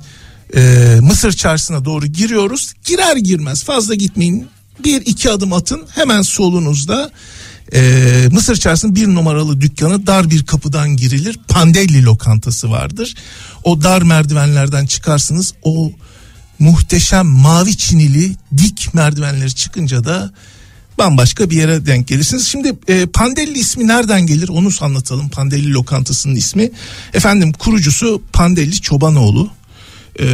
[0.55, 0.59] e,
[1.01, 2.73] Mısır çarşısına doğru giriyoruz.
[2.85, 4.47] Girer girmez fazla gitmeyin
[4.83, 7.11] bir iki adım atın hemen solunuzda
[7.73, 11.39] e, Mısır çarşısının bir numaralı dükkanı dar bir kapıdan girilir.
[11.47, 13.15] Pandelli lokantası vardır.
[13.63, 15.91] O dar merdivenlerden çıkarsınız o
[16.59, 20.31] muhteşem mavi çinili dik merdivenleri çıkınca da
[20.97, 22.47] bambaşka bir yere denk gelirsiniz.
[22.47, 25.29] Şimdi e, Pandelli ismi nereden gelir onu anlatalım.
[25.29, 26.71] Pandelli lokantasının ismi.
[27.13, 29.49] Efendim kurucusu Pandelli Çobanoğlu.
[30.19, 30.25] E,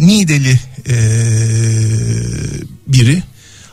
[0.00, 0.96] Nideli e,
[2.86, 3.22] biri.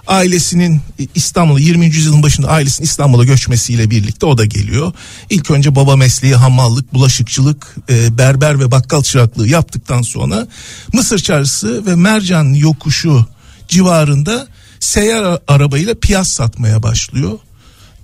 [0.08, 0.82] Ailesinin
[1.16, 1.86] İstanbul'a 20.
[1.86, 4.94] yüzyılın başında ailesinin İstanbul'a göçmesiyle birlikte o da geliyor.
[5.30, 10.48] İlk önce baba mesleği hamallık, bulaşıkçılık, e, berber ve bakkal çıraklığı yaptıktan sonra
[10.94, 13.26] Mısır çarşısı ve Mercan yokuşu
[13.68, 14.48] civarında
[14.82, 17.40] seyyar arabayla piyaz satmaya başlıyor.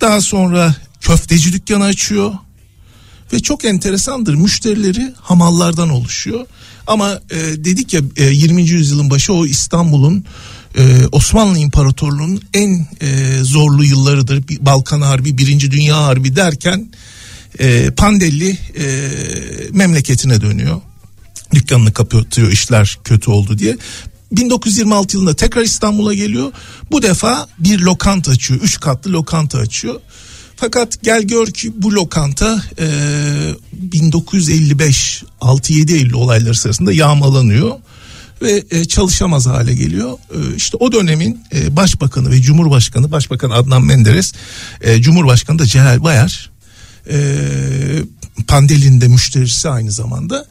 [0.00, 2.32] Daha sonra köfteci dükkanı açıyor.
[3.32, 6.46] Ve çok enteresandır müşterileri hamallardan oluşuyor.
[6.86, 8.62] Ama e, dedik ya e, 20.
[8.62, 10.24] yüzyılın başı o İstanbul'un
[10.78, 14.44] e, Osmanlı İmparatorluğu'nun en e, zorlu yıllarıdır.
[14.60, 16.88] Balkan Harbi, Birinci Dünya Harbi derken
[17.58, 19.08] e, Pandelli e,
[19.70, 20.80] memleketine dönüyor.
[21.54, 23.76] Dükkanını kapatıyor işler kötü oldu diye.
[24.32, 26.52] 1926 yılında tekrar İstanbul'a geliyor.
[26.90, 28.60] Bu defa bir lokanta açıyor.
[28.60, 30.00] Üç katlı lokanta açıyor.
[30.56, 32.86] Fakat gel gör ki bu lokanta e,
[33.72, 37.76] 1955 6-7 Eylül olayları sırasında yağmalanıyor
[38.42, 40.12] ve e, çalışamaz hale geliyor.
[40.12, 44.32] E, işte o dönemin e, başbakanı ve cumhurbaşkanı başbakan Adnan Menderes,
[44.80, 46.50] e, cumhurbaşkanı da Celal Bayar,
[47.10, 47.18] e,
[48.48, 50.46] Pandeli'nin de müşterisi aynı zamanda.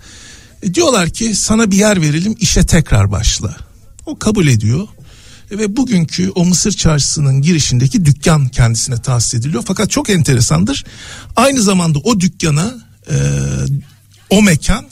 [0.64, 3.67] E, diyorlar ki sana bir yer verelim işe tekrar başla.
[4.08, 4.88] O kabul ediyor
[5.52, 9.64] ve bugünkü o Mısır çarşısının girişindeki dükkan kendisine tahsis ediliyor.
[9.68, 10.86] Fakat çok enteresandır.
[11.36, 12.76] Aynı zamanda o dükkana
[13.10, 13.16] e,
[14.30, 14.86] o mekan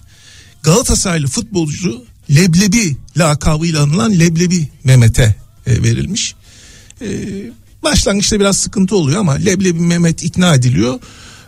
[0.64, 5.36] Galatasaraylı futbolcu Leblebi lakabıyla anılan Leblebi Mehmet'e
[5.68, 6.36] e, verilmiş.
[7.02, 7.08] E,
[7.84, 11.00] başlangıçta biraz sıkıntı oluyor ama Leblebi Mehmet ikna ediliyor.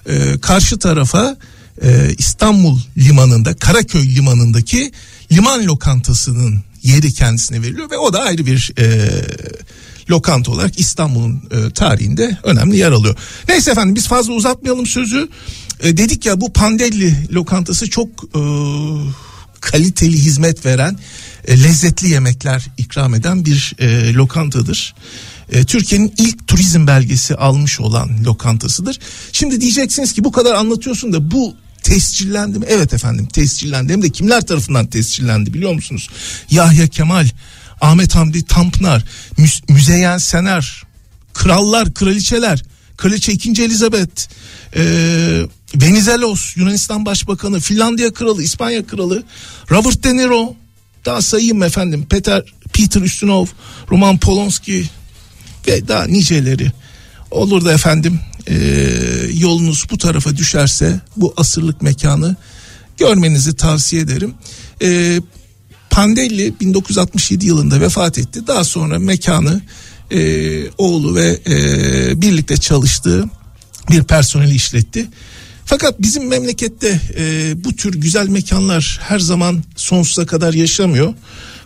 [0.06, 1.38] E, karşı tarafa
[1.82, 4.92] e, İstanbul limanında Karaköy limanındaki
[5.32, 9.10] liman lokantasının yeri kendisine veriliyor ve o da ayrı bir e,
[10.10, 13.16] lokanta olarak İstanbul'un e, tarihinde önemli yer alıyor.
[13.50, 15.30] Neyse efendim biz fazla uzatmayalım sözü.
[15.80, 18.42] E, dedik ya bu Pandelli lokantası çok e,
[19.62, 21.00] kaliteli hizmet veren,
[21.48, 24.96] e, lezzetli yemekler ikram eden bir e, lokantadır.
[25.52, 29.00] E, Türkiye'nin ilk turizm belgesi almış olan lokantasıdır.
[29.32, 31.56] Şimdi diyeceksiniz ki bu kadar anlatıyorsun da bu
[31.88, 32.66] tescillendi mi?
[32.70, 33.94] Evet efendim tescillendi.
[33.94, 36.10] Hem de kimler tarafından tescillendi biliyor musunuz?
[36.50, 37.28] Yahya Kemal,
[37.82, 39.04] Ahmet Hamdi Tanpınar,
[39.70, 40.84] Müzeyyen Sener,
[41.34, 42.64] krallar, kraliçeler,
[42.98, 43.64] kraliçe 2.
[43.64, 44.30] Elizabeth,
[44.76, 44.82] e,
[45.76, 49.24] Venizelos, Yunanistan Başbakanı, Finlandiya Kralı, İspanya Kralı,
[49.72, 50.56] Robert De Niro,
[51.06, 53.46] daha sayayım efendim, Peter, Peter Ustinov,
[53.92, 54.90] Roman Polanski
[55.68, 56.72] ve daha niceleri.
[57.32, 58.56] Olur da efendim e,
[59.34, 62.36] yolunuz bu tarafa düşerse bu asırlık mekanı
[62.98, 64.34] görmenizi tavsiye ederim.
[64.82, 65.20] E,
[65.90, 68.48] Pandelli 1967 yılında vefat etti.
[68.48, 69.62] Daha sonra mekanı
[70.12, 70.20] e,
[70.78, 73.26] oğlu ve e, birlikte çalıştığı
[73.90, 75.08] bir personeli işletti.
[75.66, 81.14] Fakat bizim memlekette e, bu tür güzel mekanlar her zaman sonsuza kadar yaşamıyor.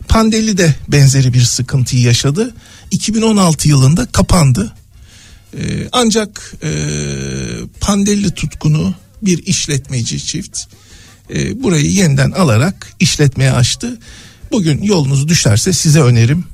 [0.07, 2.55] Pandelli de benzeri bir sıkıntıyı yaşadı.
[2.91, 4.73] 2016 yılında kapandı.
[5.53, 6.71] E, ancak e,
[7.79, 10.59] Pandelli tutkunu bir işletmeci çift
[11.33, 13.99] e, burayı yeniden alarak işletmeye açtı.
[14.51, 16.45] Bugün yolunuz düşerse size önerim.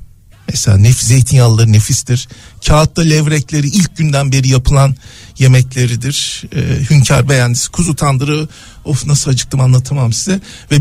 [0.50, 2.28] Mesela nef zeytinyağlıları nefistir.
[2.68, 4.96] Kağıtta levrekleri ilk günden beri yapılan
[5.40, 6.44] yemekleridir.
[6.56, 8.48] E, hünkâr beğendisi kuzu tandırı
[8.86, 10.40] of nasıl acıktım anlatamam size.
[10.72, 10.76] Ve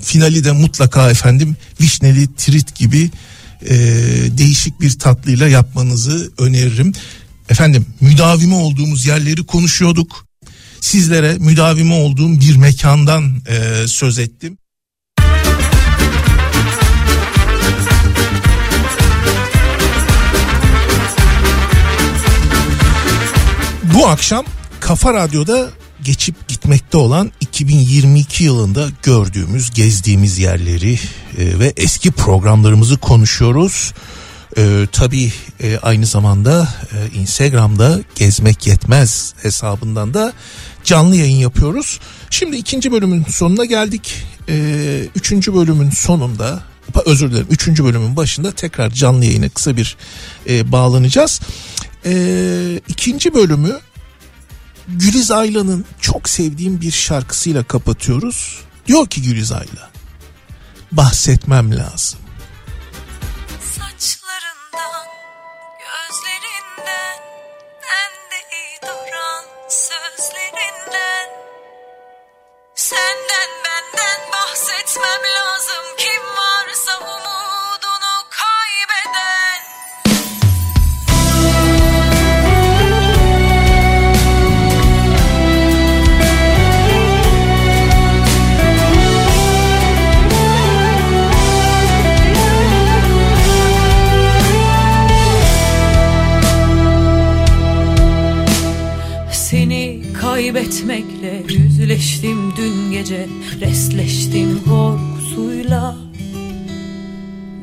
[0.00, 3.10] finali de mutlaka efendim vişneli trit gibi
[3.62, 3.76] e,
[4.38, 6.92] değişik bir tatlıyla yapmanızı öneririm.
[7.48, 10.26] Efendim müdavimi olduğumuz yerleri konuşuyorduk.
[10.80, 14.58] Sizlere müdavimi olduğum bir mekandan e, söz ettim.
[23.94, 24.44] Bu akşam
[24.80, 25.70] Kafa Radyo'da
[26.04, 30.92] geçip gitmekte olan 2022 yılında gördüğümüz, gezdiğimiz yerleri
[31.38, 33.92] e, ve eski programlarımızı konuşuyoruz.
[34.56, 40.32] E, tabii e, aynı zamanda e, Instagram'da gezmek yetmez hesabından da
[40.84, 42.00] canlı yayın yapıyoruz.
[42.30, 44.14] Şimdi ikinci bölümün sonuna geldik.
[44.48, 46.62] E, üçüncü bölümün sonunda
[47.06, 49.96] özür dilerim üçüncü bölümün başında tekrar canlı yayına kısa bir
[50.48, 51.40] e, bağlanacağız.
[52.04, 53.78] E, ikinci bölümü
[54.88, 58.58] Güliz Ayla'nın çok sevdiğim bir şarkısıyla kapatıyoruz.
[58.86, 59.90] Diyor ki Güliz Ayla
[60.92, 62.18] bahsetmem lazım.
[74.98, 79.60] Bahsetmem lazım kim varsa umudunu kaybeden.
[99.32, 103.26] Seni kaybetmekle yüzleştim dün gece
[103.60, 105.96] Restleştim korkusuyla.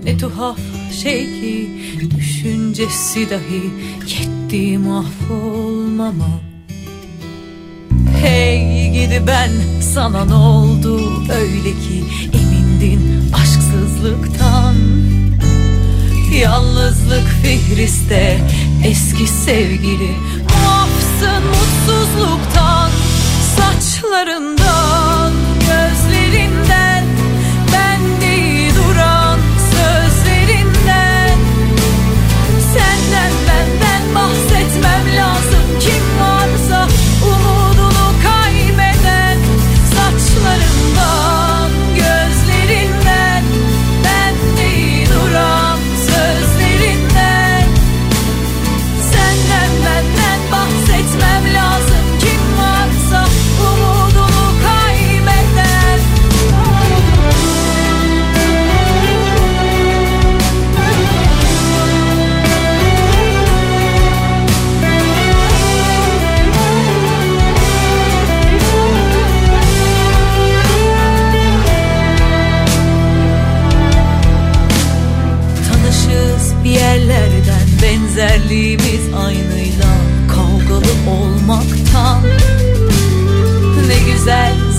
[0.03, 0.59] Ne tuhaf
[1.01, 1.69] şey ki
[2.17, 3.63] Düşüncesi dahi
[4.07, 6.39] Yetti mahvolmama.
[8.21, 9.51] Hey gidi ben
[9.93, 11.23] sana ne oldu?
[11.33, 14.75] Öyle ki Emindin aşksızlıktan.
[16.41, 18.39] Yalnızlık fihriste
[18.85, 20.11] eski sevgili.
[20.63, 22.89] Muafsın mutsuzluktan.
[23.55, 25.14] Saçlarından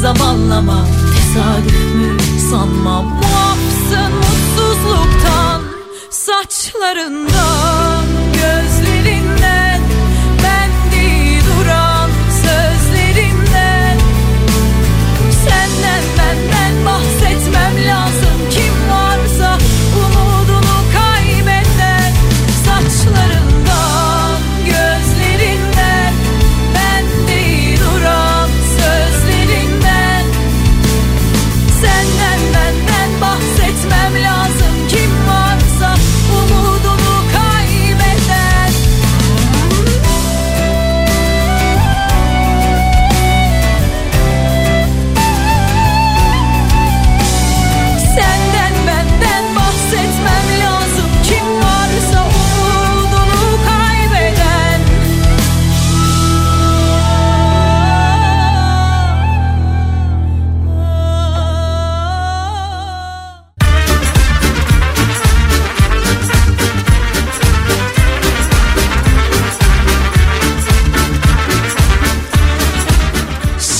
[0.06, 0.84] zamanlama
[1.16, 2.16] tesadüf mü
[2.50, 5.62] sanmam Muafsın mutsuzluktan
[6.10, 7.35] Saçlarından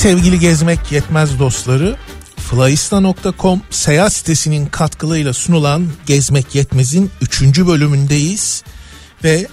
[0.07, 1.95] Sevgili gezmek yetmez dostları
[2.37, 7.41] Flyista.com seyahat sitesinin katkılarıyla sunulan Gezmek Yetmez'in 3.
[7.41, 8.63] bölümündeyiz.
[9.23, 9.47] Ve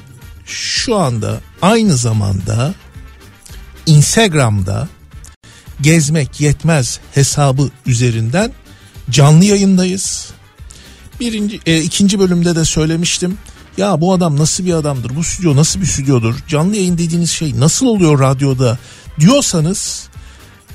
[0.47, 2.75] şu anda aynı zamanda
[3.87, 4.89] Instagram'da
[5.81, 8.53] Gezmek Yetmez hesabı üzerinden
[9.11, 10.31] canlı yayındayız.
[11.21, 13.39] Birinci, e, ikinci bölümde de söylemiştim.
[13.77, 15.17] Ya bu adam nasıl bir adamdır?
[15.17, 16.35] Bu stüdyo nasıl bir stüdyodur?
[16.49, 18.79] Canlı yayın dediğiniz şey nasıl oluyor radyoda
[19.21, 20.09] diyorsanız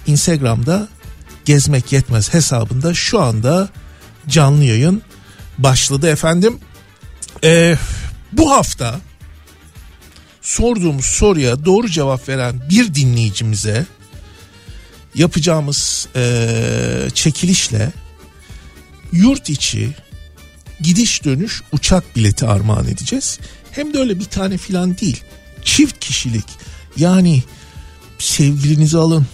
[0.10, 0.88] Instagram'da
[1.46, 3.70] gezmek yetmez hesabında şu anda
[4.28, 5.02] canlı yayın
[5.58, 6.60] başladı efendim.
[7.44, 7.78] Ee,
[8.32, 9.00] bu hafta
[10.42, 13.86] sorduğumuz soruya doğru cevap veren bir dinleyicimize
[15.16, 17.92] yapacağımız ee, çekilişle
[19.12, 19.96] yurt içi
[20.82, 23.40] gidiş dönüş uçak bileti armağan edeceğiz.
[23.72, 25.24] Hem de öyle bir tane filan değil.
[25.64, 26.46] Çift kişilik
[26.98, 27.44] yani
[28.20, 29.28] sevgilinizi alın,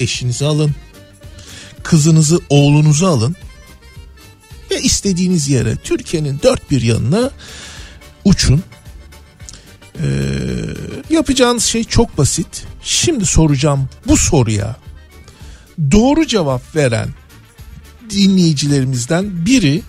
[0.00, 0.74] eşinizi alın,
[1.82, 3.36] kızınızı, oğlunuzu alın
[4.70, 7.30] ve istediğiniz yere Türkiye'nin dört bir yanına
[8.24, 8.62] uçun.
[10.00, 10.06] Ee,
[11.10, 12.64] yapacağınız şey çok basit.
[12.82, 14.76] Şimdi soracağım bu soruya
[15.90, 17.08] doğru cevap veren
[18.10, 19.82] dinleyicilerimizden biri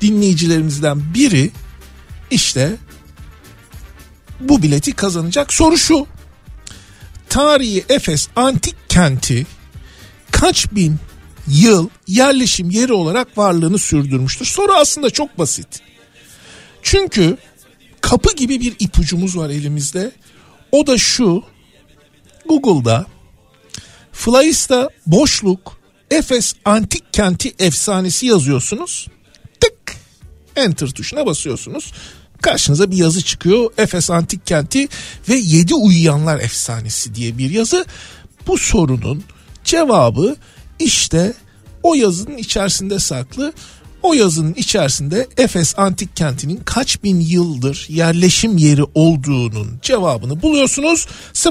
[0.00, 1.50] dinleyicilerimizden biri
[2.30, 2.76] işte
[4.40, 5.52] bu bileti kazanacak.
[5.52, 6.06] Soru şu.
[7.34, 9.46] Tarihi Efes antik kenti
[10.30, 10.96] kaç bin
[11.48, 14.44] yıl yerleşim yeri olarak varlığını sürdürmüştür?
[14.44, 15.66] Soru aslında çok basit.
[16.82, 17.36] Çünkü
[18.00, 20.12] kapı gibi bir ipucumuz var elimizde.
[20.72, 21.44] O da şu.
[22.48, 23.06] Google'da
[24.12, 25.78] Flyista boşluk
[26.10, 29.08] Efes antik kenti efsanesi yazıyorsunuz.
[29.60, 29.96] Tık
[30.56, 31.92] enter tuşuna basıyorsunuz.
[32.44, 33.70] Karşınıza bir yazı çıkıyor.
[33.78, 34.88] Efes antik kenti
[35.28, 37.84] ve yedi uyuyanlar efsanesi diye bir yazı.
[38.46, 39.24] Bu sorunun
[39.64, 40.36] cevabı
[40.78, 41.34] işte
[41.82, 43.52] o yazının içerisinde saklı.
[44.02, 51.06] O yazının içerisinde Efes antik kentinin kaç bin yıldır yerleşim yeri olduğunun cevabını buluyorsunuz.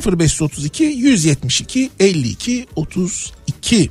[0.06, 3.90] 0532 172 52 32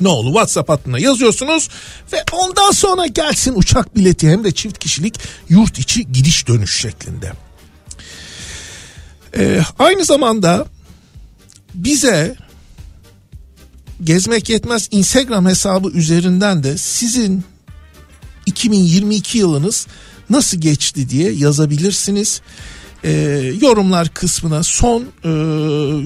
[0.00, 1.68] ne olur WhatsApp hattına yazıyorsunuz
[2.12, 5.14] ve ondan sonra gelsin uçak bileti hem de çift kişilik
[5.48, 7.32] yurt içi gidiş dönüş şeklinde.
[9.36, 10.66] Ee, aynı zamanda
[11.74, 12.36] bize
[14.04, 17.44] Gezmek Yetmez Instagram hesabı üzerinden de sizin
[18.46, 19.86] 2022 yılınız
[20.30, 22.40] nasıl geçti diye yazabilirsiniz.
[23.04, 23.10] Ee,
[23.60, 25.30] yorumlar kısmına son e,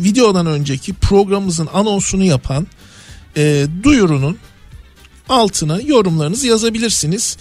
[0.03, 2.67] videodan önceki programımızın anonsunu yapan
[3.37, 4.39] e, duyurunun
[5.29, 7.37] altına yorumlarınızı yazabilirsiniz.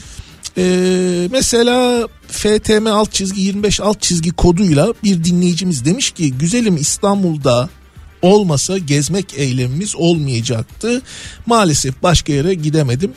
[0.57, 7.69] Ee, mesela FTM alt çizgi 25 alt çizgi koduyla bir dinleyicimiz demiş ki güzelim İstanbul'da
[8.21, 11.01] olmasa gezmek eylemimiz olmayacaktı.
[11.45, 13.13] Maalesef başka yere gidemedim.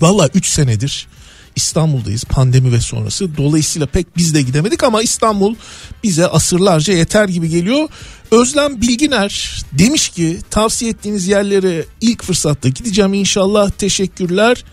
[0.00, 1.08] Valla 3 senedir
[1.56, 3.36] İstanbul'dayız pandemi ve sonrası.
[3.36, 5.54] Dolayısıyla pek biz de gidemedik ama İstanbul
[6.02, 7.88] bize asırlarca yeter gibi geliyor.
[8.30, 13.70] Özlem Bilginer demiş ki tavsiye ettiğiniz yerlere ilk fırsatta gideceğim inşallah.
[13.70, 14.64] Teşekkürler.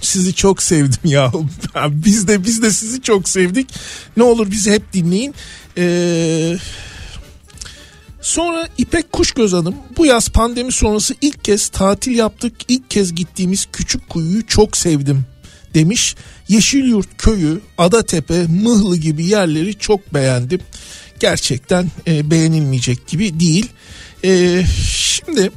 [0.00, 1.32] Sizi çok sevdim ya.
[1.90, 3.68] biz de biz de sizi çok sevdik.
[4.16, 5.34] Ne olur bizi hep dinleyin.
[5.76, 6.58] Eee
[8.22, 12.54] Sonra İpek Kuşgöz Hanım bu yaz pandemi sonrası ilk kez tatil yaptık.
[12.68, 15.24] İlk kez gittiğimiz küçük kuyuyu çok sevdim
[15.74, 16.16] demiş.
[16.48, 20.60] Yeşilyurt köyü, Adatepe, Mıhlı gibi yerleri çok beğendim.
[21.20, 23.68] Gerçekten e, beğenilmeyecek gibi değil.
[24.24, 25.50] E, şimdi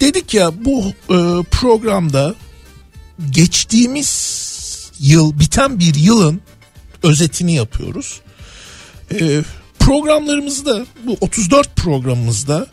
[0.00, 2.34] dedik ya bu e, programda
[3.30, 4.38] geçtiğimiz
[5.00, 6.40] yıl biten bir yılın
[7.02, 8.20] özetini yapıyoruz.
[9.20, 9.42] E,
[9.78, 12.66] programlarımızda bu 34 programımızda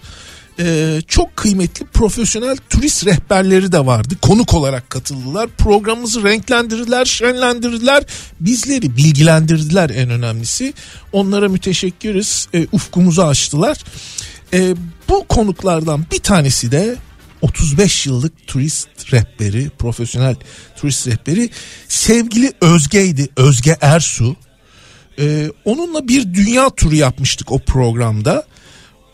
[0.60, 4.16] e, çok kıymetli profesyonel turist rehberleri de vardı.
[4.22, 5.50] Konuk olarak katıldılar.
[5.58, 8.04] Programımızı renklendirdiler, şenlendirdiler.
[8.40, 10.74] Bizleri bilgilendirdiler en önemlisi.
[11.12, 12.48] Onlara müteşekkiriz.
[12.54, 13.78] E, ufkumuzu açtılar.
[14.54, 14.76] E,
[15.10, 16.96] bu konuklardan bir tanesi de
[17.42, 20.36] 35 yıllık turist rehberi, profesyonel
[20.78, 21.50] turist rehberi
[21.88, 23.30] sevgili Özge'ydi.
[23.38, 24.36] Özge Ersu.
[25.20, 28.46] Ee, onunla bir dünya turu yapmıştık o programda.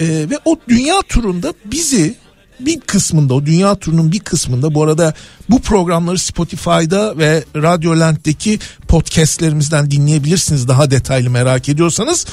[0.01, 2.15] Ee, ve o dünya turunda bizi
[2.59, 5.13] bir kısmında o dünya turunun bir kısmında bu arada
[5.49, 12.25] bu programları Spotify'da ve Radyolent'teki podcastlerimizden dinleyebilirsiniz daha detaylı merak ediyorsanız.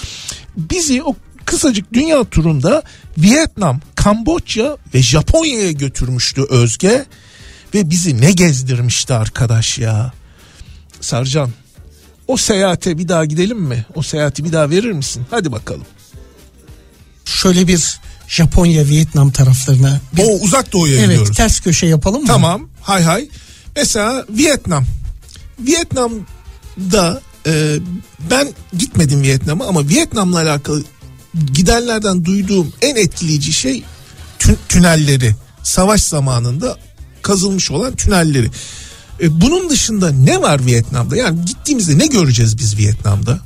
[0.56, 1.14] Bizi o
[1.44, 2.82] kısacık dünya turunda
[3.18, 7.04] Vietnam, Kamboçya ve Japonya'ya götürmüştü Özge
[7.74, 10.12] ve bizi ne gezdirmişti arkadaş ya.
[11.00, 11.50] Sarcan
[12.28, 13.86] o seyahate bir daha gidelim mi?
[13.94, 15.26] O seyahati bir daha verir misin?
[15.30, 15.86] Hadi bakalım.
[17.28, 20.00] Şöyle bir Japonya, Vietnam taraflarına.
[20.16, 21.36] Bir, o uzak doğuya evet, gidiyoruz.
[21.36, 22.26] ters köşe yapalım mı?
[22.26, 22.68] Tamam.
[22.82, 23.28] Hay hay.
[23.76, 24.84] Mesela Vietnam.
[25.60, 27.76] Vietnam'da e,
[28.30, 28.48] ben
[28.78, 30.84] gitmedim Vietnam'a ama Vietnam'la alakalı
[31.52, 33.82] gidenlerden duyduğum en etkileyici şey
[34.38, 35.34] tü- tünelleri.
[35.62, 36.78] Savaş zamanında
[37.22, 38.50] kazılmış olan tünelleri.
[39.20, 41.16] E, bunun dışında ne var Vietnam'da?
[41.16, 43.40] Yani gittiğimizde ne göreceğiz biz Vietnam'da?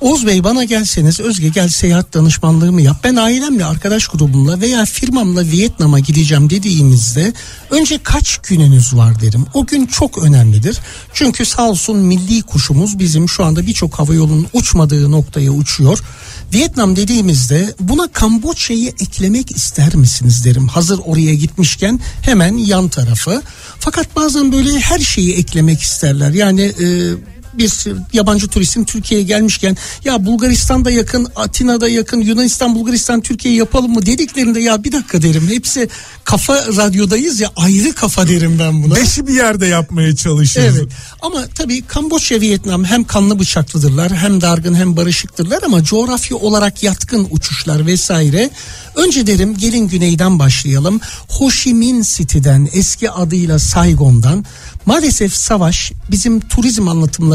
[0.00, 2.96] Oğuz Bey bana gelseniz Özge gel seyahat danışmanlığımı yap.
[3.04, 7.32] Ben ailemle arkadaş grubumla veya firmamla Vietnam'a gideceğim dediğimizde
[7.70, 9.46] önce kaç gününüz var derim.
[9.54, 10.78] O gün çok önemlidir.
[11.12, 15.98] Çünkü sağ olsun milli kuşumuz bizim şu anda birçok hava yolunun uçmadığı noktaya uçuyor.
[16.54, 20.68] Vietnam dediğimizde buna Kamboçya'yı eklemek ister misiniz derim.
[20.68, 23.42] Hazır oraya gitmişken hemen yan tarafı.
[23.78, 26.30] Fakat bazen böyle her şeyi eklemek isterler.
[26.30, 27.14] Yani e,
[27.54, 27.72] bir
[28.12, 34.60] yabancı turistin Türkiye'ye gelmişken ya Bulgaristan'da yakın, Atina'da yakın, Yunanistan, Bulgaristan, Türkiye yapalım mı dediklerinde
[34.60, 35.48] ya bir dakika derim.
[35.48, 35.88] Hepsi
[36.24, 38.96] kafa radyodayız ya ayrı kafa derim ben buna.
[38.96, 40.78] Beşi bir yerde yapmaya çalışıyoruz.
[40.78, 40.92] Evet
[41.22, 47.28] ama tabii Kamboçya, Vietnam hem kanlı bıçaklıdırlar hem dargın hem barışıktırlar ama coğrafya olarak yatkın
[47.30, 48.50] uçuşlar vesaire.
[48.94, 51.00] Önce derim gelin güneyden başlayalım.
[51.28, 54.44] Ho Chi Minh City'den eski adıyla Saigon'dan
[54.86, 56.88] maalesef savaş bizim turizm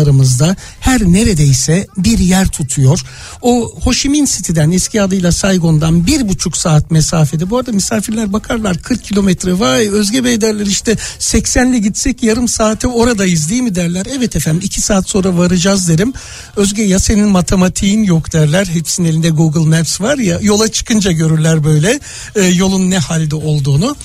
[0.06, 3.02] anlatımlarımızda her neredeyse bir yer tutuyor.
[3.42, 7.50] O Ho Chi Minh City'den eski adıyla Saigon'dan bir buçuk saat mesafede.
[7.50, 12.88] Bu arada misafirler bakarlar 40 kilometre vay Özge Bey derler işte 80'le gitsek yarım saate
[12.88, 14.06] oradayız değil mi derler.
[14.18, 16.14] Evet efendim 2 saat sonra varacağız derim.
[16.56, 18.66] Özge ya senin matematiğin yok derler.
[18.66, 22.00] Hepsinin elinde Google Maps var ya yola çıkınca görürler böyle
[22.36, 23.96] e, yolun ne halde olduğunu.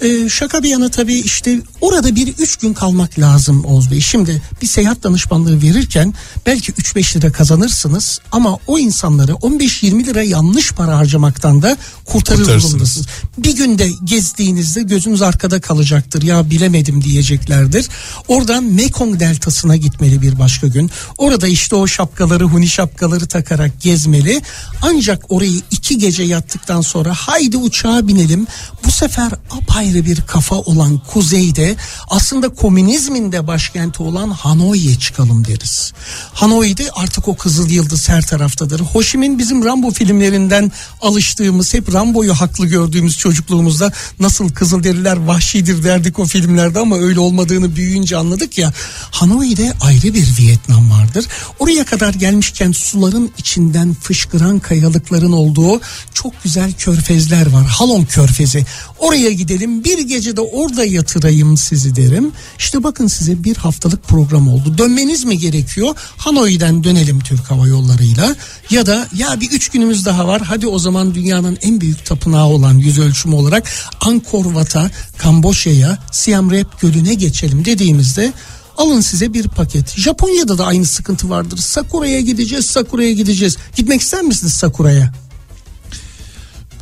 [0.00, 4.00] E, şaka bir yana tabii işte orada bir 3 gün kalmak lazım Oğuz Bey.
[4.00, 6.14] Şimdi bir seyahat danışmanlığı verirken
[6.46, 13.06] belki 3-5 lira kazanırsınız ama o insanları 15-20 lira yanlış para harcamaktan da kurtarır durumdasınız.
[13.38, 17.88] Bir günde gezdiğinizde gözünüz arkada kalacaktır ya bilemedim diyeceklerdir.
[18.28, 20.90] Oradan Mekong deltasına gitmeli bir başka gün.
[21.18, 24.42] Orada işte o şapkaları huni şapkaları takarak gezmeli.
[24.82, 28.46] Ancak orayı iki gece yattıktan sonra haydi uçağa binelim.
[28.84, 31.76] Bu sefer apayrı bir kafa olan kuzeyde
[32.08, 35.92] aslında komünizmin de başkenti olan Hanoi'ye çıkalım deriz.
[36.32, 38.80] Hanoi'de artık o kızıl yıldız her taraftadır.
[38.80, 45.84] Ho Chi Minh bizim Rambo filmlerinden alıştığımız hep Rambo'yu haklı gördüğümüz çocukluğumuzda nasıl kızılderililer vahşidir
[45.84, 48.72] derdik o filmlerde ama öyle olmadığını büyüyünce anladık ya.
[49.10, 51.26] Hanoi'de ayrı bir Vietnam vardır.
[51.58, 55.80] Oraya kadar gelmişken suların içinden fışkıran kayalıkların olduğu
[56.14, 57.66] çok güzel körfezler var.
[57.66, 58.66] Halong körfezi.
[58.98, 62.32] Oraya gidelim bir gece de orada yatırayım sizi derim.
[62.58, 64.78] İşte bakın size bir haftalık program oldu.
[64.78, 65.94] Dönmeniz mi gerekiyor?
[66.16, 68.36] Hanoi'den dönelim Türk Hava Yolları'yla.
[68.70, 70.42] Ya da ya bir üç günümüz daha var.
[70.42, 73.68] Hadi o zaman dünyanın en büyük tapınağı olan yüz ölçümü olarak
[74.00, 78.32] Angkor Wat'a, Kamboçya'ya, Siam Reap Gölü'ne geçelim dediğimizde
[78.76, 79.98] Alın size bir paket.
[79.98, 81.56] Japonya'da da aynı sıkıntı vardır.
[81.56, 83.56] Sakura'ya gideceğiz, Sakura'ya gideceğiz.
[83.76, 85.12] Gitmek ister misiniz Sakura'ya?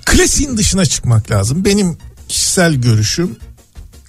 [0.04, 1.64] klasiğin dışına çıkmak lazım.
[1.64, 3.36] Benim kişisel görüşüm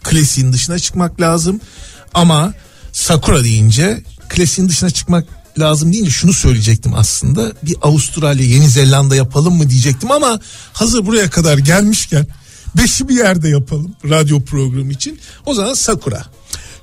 [0.03, 1.61] klasiğin dışına çıkmak lazım.
[2.13, 2.53] Ama
[2.93, 5.25] Sakura deyince klasiğin dışına çıkmak
[5.59, 7.51] lazım deyince şunu söyleyecektim aslında.
[7.63, 10.39] Bir Avustralya, Yeni Zelanda yapalım mı diyecektim ama
[10.73, 12.27] hazır buraya kadar gelmişken
[12.77, 15.19] beşi bir yerde yapalım radyo programı için.
[15.45, 16.25] O zaman Sakura.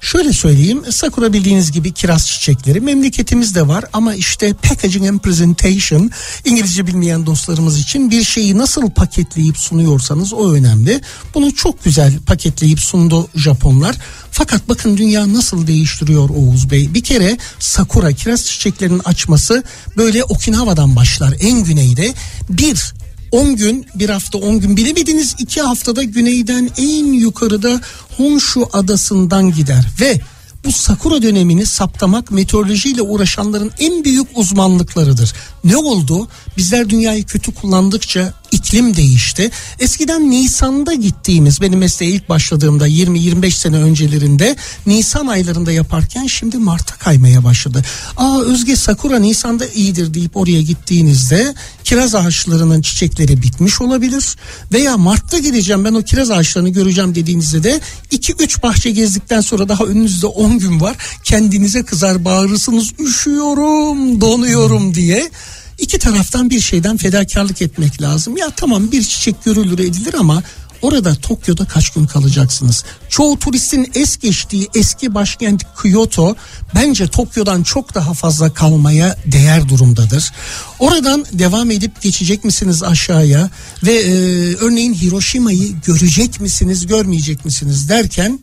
[0.05, 6.11] Şöyle söyleyeyim sakura bildiğiniz gibi kiraz çiçekleri memleketimizde var ama işte packaging and presentation
[6.45, 11.01] İngilizce bilmeyen dostlarımız için bir şeyi nasıl paketleyip sunuyorsanız o önemli.
[11.35, 13.97] Bunu çok güzel paketleyip sundu Japonlar.
[14.31, 16.95] Fakat bakın dünya nasıl değiştiriyor Oğuz Bey.
[16.95, 19.65] Bir kere sakura kiraz çiçeklerinin açması
[19.97, 22.15] böyle Okinawa'dan başlar en güneyde.
[22.51, 22.95] Bir
[23.35, 27.81] 10 gün bir hafta 10 gün bilemediniz 2 haftada güneyden en yukarıda
[28.17, 30.21] Honshu adasından gider ve
[30.65, 35.33] bu sakura dönemini saptamak meteorolojiyle uğraşanların en büyük uzmanlıklarıdır.
[35.65, 36.29] Ne oldu?
[36.57, 39.51] Bizler dünyayı kötü kullandıkça iklim değişti.
[39.79, 46.95] Eskiden Nisan'da gittiğimiz benim mesleğe ilk başladığımda 20-25 sene öncelerinde Nisan aylarında yaparken şimdi Mart'a
[46.95, 47.85] kaymaya başladı.
[48.17, 54.37] Aa Özge Sakura Nisan'da iyidir deyip oraya gittiğinizde kiraz ağaçlarının çiçekleri bitmiş olabilir.
[54.73, 57.81] Veya Mart'ta gideceğim ben o kiraz ağaçlarını göreceğim dediğinizde de
[58.13, 60.97] 2-3 bahçe gezdikten sonra daha önünüzde 10 gün var.
[61.25, 65.31] Kendinize kızar bağırırsınız üşüyorum donuyorum diye.
[65.79, 68.37] İki taraftan bir şeyden fedakarlık etmek lazım.
[68.37, 70.43] Ya tamam bir çiçek görülür edilir ama
[70.83, 72.85] orada Tokyo'da kaç gün kalacaksınız?
[73.09, 76.37] Çoğu turistin es geçtiği eski başkent Kyoto
[76.75, 80.33] bence Tokyo'dan çok daha fazla kalmaya değer durumdadır.
[80.79, 83.51] Oradan devam edip geçecek misiniz aşağıya
[83.83, 84.13] ve e,
[84.55, 88.41] örneğin Hiroşima'yı görecek misiniz görmeyecek misiniz derken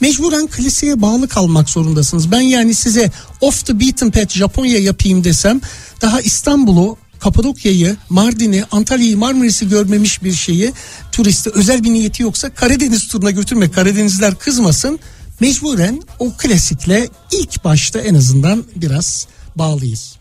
[0.00, 2.30] mecburen klasiğe bağlı kalmak zorundasınız.
[2.30, 3.10] Ben yani size
[3.40, 5.60] off the beaten path Japonya yapayım desem
[6.00, 10.72] daha İstanbul'u Kapadokya'yı, Mardin'i, Antalya'yı, Marmaris'i görmemiş bir şeyi
[11.12, 13.70] turiste özel bir niyeti yoksa Karadeniz turuna götürme.
[13.70, 14.98] Karadenizler kızmasın.
[15.40, 19.26] Mecburen o klasikle ilk başta en azından biraz
[19.56, 20.16] bağlıyız.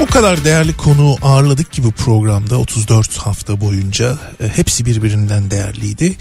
[0.00, 6.16] O kadar değerli konu ağırladık ki bu programda 34 hafta boyunca e, hepsi birbirinden değerliydi.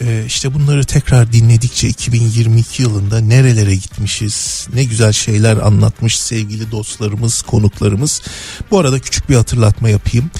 [0.00, 7.42] E, işte bunları tekrar dinledikçe 2022 yılında nerelere gitmişiz, ne güzel şeyler anlatmış sevgili dostlarımız,
[7.42, 8.22] konuklarımız.
[8.70, 10.30] Bu arada küçük bir hatırlatma yapayım.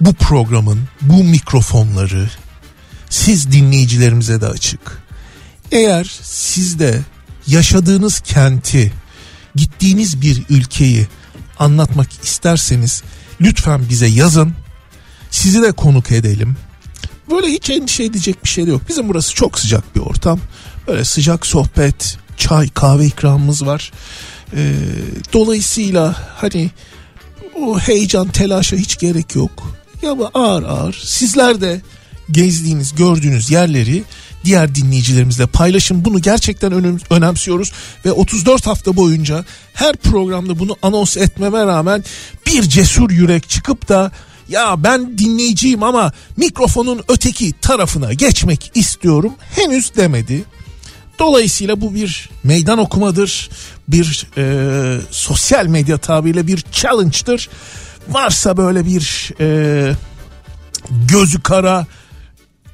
[0.00, 2.30] Bu programın bu mikrofonları
[3.10, 5.02] siz dinleyicilerimize de açık.
[5.72, 7.00] Eğer siz de
[7.46, 8.92] yaşadığınız kenti,
[9.54, 11.06] gittiğiniz bir ülkeyi
[11.58, 13.02] anlatmak isterseniz
[13.40, 14.54] lütfen bize yazın.
[15.30, 16.56] Sizi de konuk edelim.
[17.32, 18.82] Böyle hiç endişe edecek bir şey de yok.
[18.88, 20.40] Bizim burası çok sıcak bir ortam.
[20.88, 23.92] Böyle sıcak sohbet, çay, kahve ikramımız var.
[24.56, 24.74] Ee,
[25.32, 26.70] dolayısıyla hani
[27.60, 29.76] o heyecan, telaşa hiç gerek yok.
[30.02, 31.80] Ya ağır ağır sizler de
[32.30, 34.04] gezdiğiniz, gördüğünüz yerleri
[34.44, 36.04] diğer dinleyicilerimizle paylaşın.
[36.04, 37.72] Bunu gerçekten önem, önemsiyoruz
[38.04, 42.04] ve 34 hafta boyunca her programda bunu anons etmeme rağmen
[42.46, 44.12] bir cesur yürek çıkıp da
[44.52, 50.44] ya ben dinleyiciyim ama mikrofonun öteki tarafına geçmek istiyorum henüz demedi.
[51.18, 53.50] Dolayısıyla bu bir meydan okumadır,
[53.88, 57.48] bir e, sosyal medya tabiriyle bir challenge'dır.
[58.08, 59.94] Varsa böyle bir e,
[61.08, 61.86] gözü kara,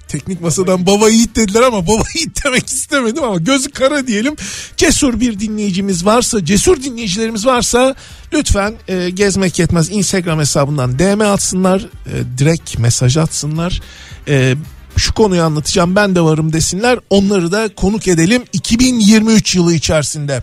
[0.08, 4.36] teknik masadan baba yiğit dediler ama baba yiğit demek istemedim ama gözü kara diyelim.
[4.76, 7.94] Cesur bir dinleyicimiz varsa, cesur dinleyicilerimiz varsa
[8.32, 13.80] lütfen e, gezmek yetmez Instagram hesabından DM atsınlar, e, direkt mesaj atsınlar.
[14.28, 14.54] E,
[14.96, 16.98] şu konuyu anlatacağım ben de varım desinler.
[17.10, 20.42] Onları da konuk edelim 2023 yılı içerisinde.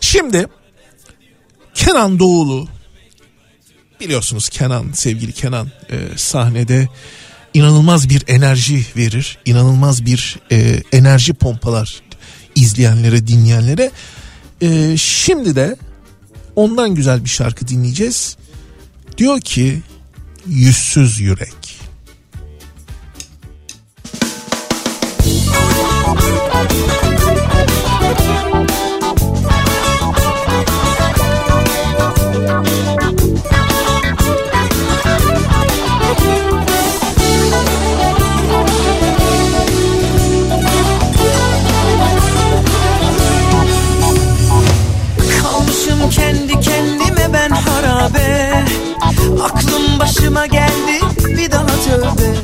[0.00, 0.46] Şimdi
[1.74, 2.68] Kenan Doğulu
[4.00, 6.88] biliyorsunuz Kenan sevgili Kenan e, sahnede
[7.54, 9.38] inanılmaz bir enerji verir.
[9.44, 12.02] inanılmaz bir e, enerji pompalar
[12.54, 13.90] izleyenlere, dinleyenlere.
[14.60, 15.76] E, şimdi de
[16.56, 18.36] ondan güzel bir şarkı dinleyeceğiz.
[19.18, 19.82] Diyor ki
[20.46, 21.61] yüzsüz yürek.
[52.16, 52.36] Tövbe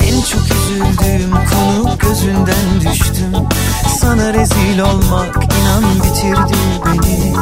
[0.00, 3.32] En çok üzüldüğüm konu gözünden düştüm.
[4.00, 7.34] Sana rezil olmak inan bitirdi beni.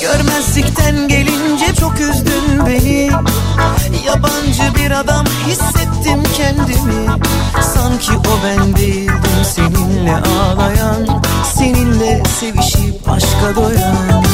[0.00, 3.10] Görmezlikten gelince çok üzdün beni.
[4.06, 7.22] Yabancı bir adam hissettim kendimi.
[7.74, 11.22] Sanki o ben değildim seninle ağlayan
[11.54, 14.24] Seninle sevişip aşka doyan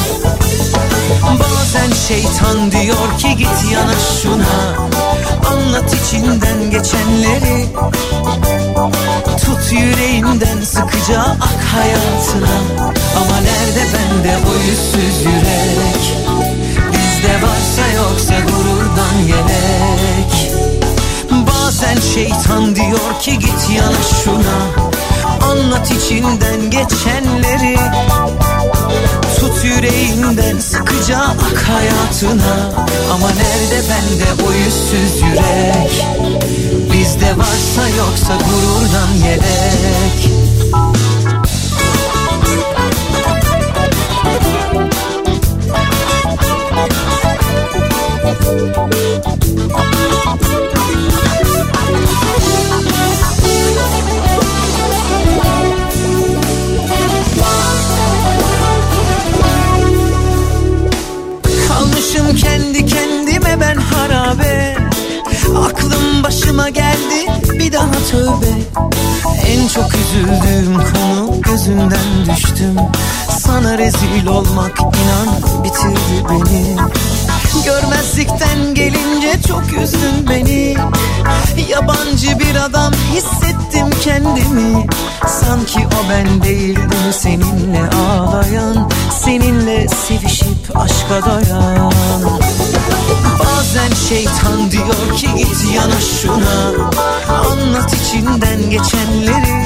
[1.39, 4.87] Bazen şeytan diyor ki git yana şuna.
[5.51, 7.65] Anlat içinden geçenleri.
[9.45, 12.57] Tut yüreğinden sıkıca ak hayatına.
[13.17, 16.17] Ama nerede bende o yüzsüz yürek?
[16.91, 20.51] Bizde varsa yoksa gururdan yelek.
[21.47, 24.87] Bazen şeytan diyor ki git yana şuna.
[25.51, 27.77] Anlat içinden geçenleri
[29.67, 32.85] yüreğinden sıkıca ak hayatına.
[33.13, 36.05] Ama nerede bende o yüzsüz yürek?
[36.93, 40.27] Bizde varsa yoksa gururdan yelek
[49.67, 49.96] Kalmışım
[66.57, 67.59] başıma geldi.
[67.59, 68.51] Bir daha tövbe.
[69.47, 72.75] En çok üzüldüğüm konu gözünden düştüm.
[73.39, 76.75] Sana rezil olmak inan bitirdi beni.
[77.65, 80.75] Görmezlikten gelince çok üzdün beni.
[81.69, 84.85] Yabancı bir adam hissettim kendimi.
[85.27, 88.89] Sanki o ben değildim seninle ağlayan
[89.23, 91.91] Seninle sevişip aşka doyan
[93.77, 96.87] Bazen şeytan diyor ki git yana şuna.
[97.51, 99.65] Anlat içinden geçenleri.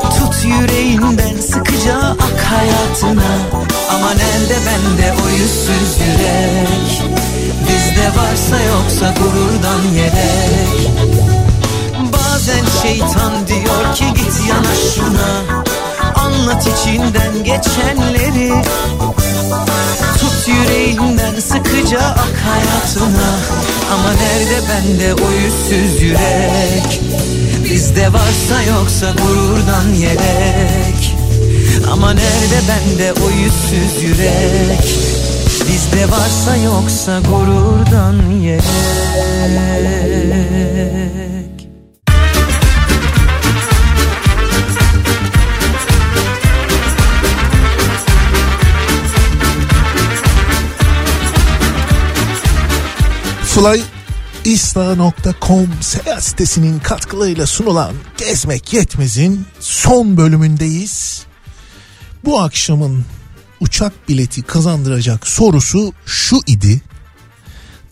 [0.00, 3.32] Tut yüreğinden sıkıca ak hayatına.
[3.94, 7.02] Ama nerede bende o yüzsüz yürek?
[7.68, 10.90] Bizde varsa yoksa gururdan yelek
[12.12, 15.62] Bazen şeytan diyor ki git yana şuna.
[16.14, 18.52] Anlat içinden geçenleri
[20.18, 23.30] Tut yüreğinden sıkıca ak hayatına.
[23.94, 27.00] Ama nerede bende o yüzsüz yürek?
[27.64, 31.16] Bizde varsa yoksa gururdan yelek.
[31.92, 34.98] Ama nerede bende o yüzsüz yürek?
[35.68, 38.62] Bizde varsa yoksa gururdan yelek
[53.52, 61.22] flyisla.com seyahat sitesinin katkılarıyla sunulan Gezmek Yetmez'in son bölümündeyiz.
[62.24, 63.04] Bu akşamın
[63.60, 66.82] uçak bileti kazandıracak sorusu şu idi.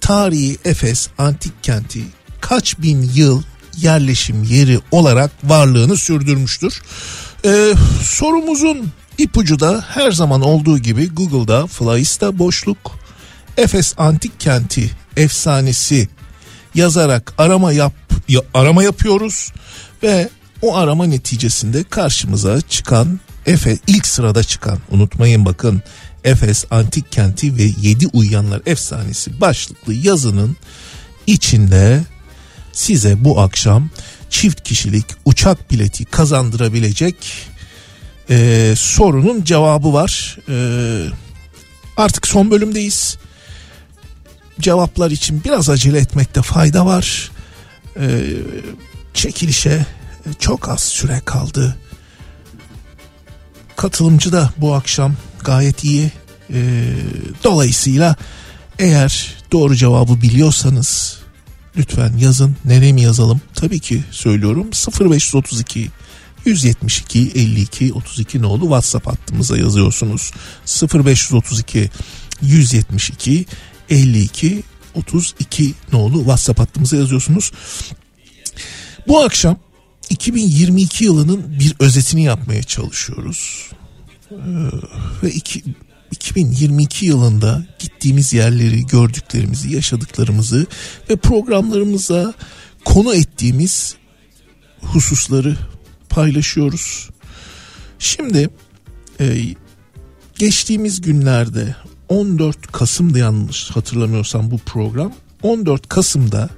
[0.00, 2.02] Tarihi Efes antik kenti
[2.40, 3.42] kaç bin yıl
[3.76, 6.82] yerleşim yeri olarak varlığını sürdürmüştür?
[7.44, 12.99] Ee, sorumuzun ipucu da her zaman olduğu gibi Google'da Flyista boşluk
[13.60, 16.08] Efes antik kenti efsanesi
[16.74, 17.92] yazarak arama yap
[18.28, 19.52] ya- arama yapıyoruz
[20.02, 20.28] ve
[20.62, 25.82] o arama neticesinde karşımıza çıkan Efe ilk sırada çıkan unutmayın bakın
[26.24, 30.56] Efes antik kenti ve yedi uyuyanlar efsanesi başlıklı yazının
[31.26, 32.00] içinde
[32.72, 33.90] size bu akşam
[34.30, 37.16] çift kişilik uçak bileti kazandırabilecek
[38.30, 40.38] e, sorunun cevabı var.
[40.48, 40.56] E,
[41.96, 43.16] artık son bölümdeyiz
[44.60, 47.30] cevaplar için biraz acele etmekte fayda var.
[48.00, 48.20] Ee,
[49.14, 49.86] çekilişe
[50.38, 51.76] çok az süre kaldı.
[53.76, 56.10] Katılımcı da bu akşam gayet iyi.
[56.52, 56.94] Ee,
[57.44, 58.16] dolayısıyla
[58.78, 61.18] eğer doğru cevabı biliyorsanız
[61.76, 62.56] lütfen yazın.
[62.64, 63.40] Nereye mi yazalım?
[63.54, 65.90] Tabii ki söylüyorum 0532
[66.44, 70.30] 172 52 32 nolu WhatsApp hattımıza yazıyorsunuz.
[70.94, 71.90] 0532
[72.42, 73.46] 172
[73.90, 74.62] 52
[74.94, 77.52] 32 nolu WhatsApp hattımıza yazıyorsunuz.
[79.08, 79.56] Bu akşam
[80.10, 83.70] 2022 yılının bir özetini yapmaya çalışıyoruz.
[84.30, 84.36] Ee,
[85.22, 85.62] ve iki,
[86.10, 90.66] 2022 yılında gittiğimiz yerleri, gördüklerimizi, yaşadıklarımızı
[91.10, 92.34] ve programlarımıza
[92.84, 93.94] konu ettiğimiz
[94.80, 95.56] hususları
[96.08, 97.08] paylaşıyoruz.
[97.98, 98.50] Şimdi
[99.20, 99.54] e,
[100.38, 101.76] geçtiğimiz günlerde
[102.10, 106.48] 14 Kasım'da yanlış hatırlamıyorsam bu program 14 Kasım'da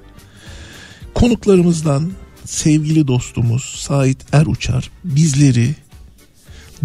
[1.13, 2.11] konuklarımızdan
[2.45, 5.75] sevgili dostumuz Sait Er Uçar bizleri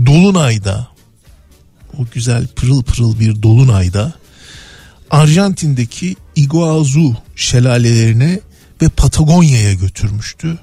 [0.07, 0.89] Dolunay'da
[1.99, 4.13] o güzel pırıl pırıl bir Dolunay'da
[5.11, 8.41] Arjantin'deki Iguazu şelalelerine
[8.83, 10.59] ve Patagonya'ya götürmüştü.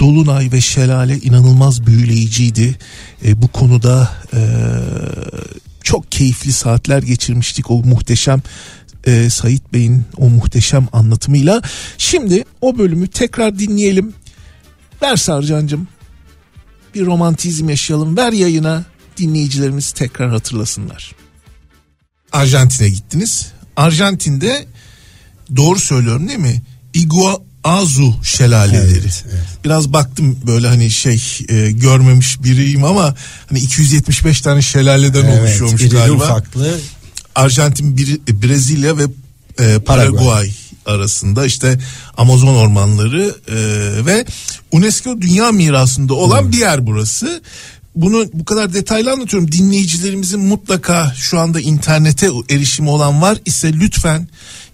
[0.00, 2.78] Dolunay ve şelale inanılmaz büyüleyiciydi.
[3.24, 4.40] E, bu konuda e,
[5.86, 8.42] çok keyifli saatler geçirmiştik o muhteşem
[9.04, 11.62] e, Sait Bey'in o muhteşem anlatımıyla.
[11.98, 14.14] Şimdi o bölümü tekrar dinleyelim.
[15.02, 15.88] Ver Sarcan'cığım
[16.94, 18.16] bir romantizm yaşayalım.
[18.16, 18.84] Ver yayına
[19.16, 21.12] dinleyicilerimiz tekrar hatırlasınlar.
[22.32, 23.52] Arjantin'e gittiniz.
[23.76, 24.66] Arjantin'de
[25.56, 26.62] doğru söylüyorum değil mi?
[27.66, 28.92] Iguazu şelaleleri.
[28.92, 29.44] Evet, evet.
[29.64, 33.14] Biraz baktım böyle hani şey e, görmemiş biriyim ama
[33.48, 36.14] hani 275 tane şelaleden oluşuyormuş irili galiba.
[36.14, 36.78] ufaklı
[37.34, 37.96] Arjantin,
[38.42, 39.84] Brezilya ve e, Paraguay.
[39.84, 40.50] Paraguay.
[40.86, 41.78] arasında işte
[42.16, 43.56] Amazon ormanları e,
[44.06, 44.26] ve
[44.72, 47.42] UNESCO Dünya Mirası'nda olan bir yer burası.
[47.96, 49.52] Bunu bu kadar detaylı anlatıyorum.
[49.52, 54.28] Dinleyicilerimizin mutlaka şu anda internete erişimi olan var ise lütfen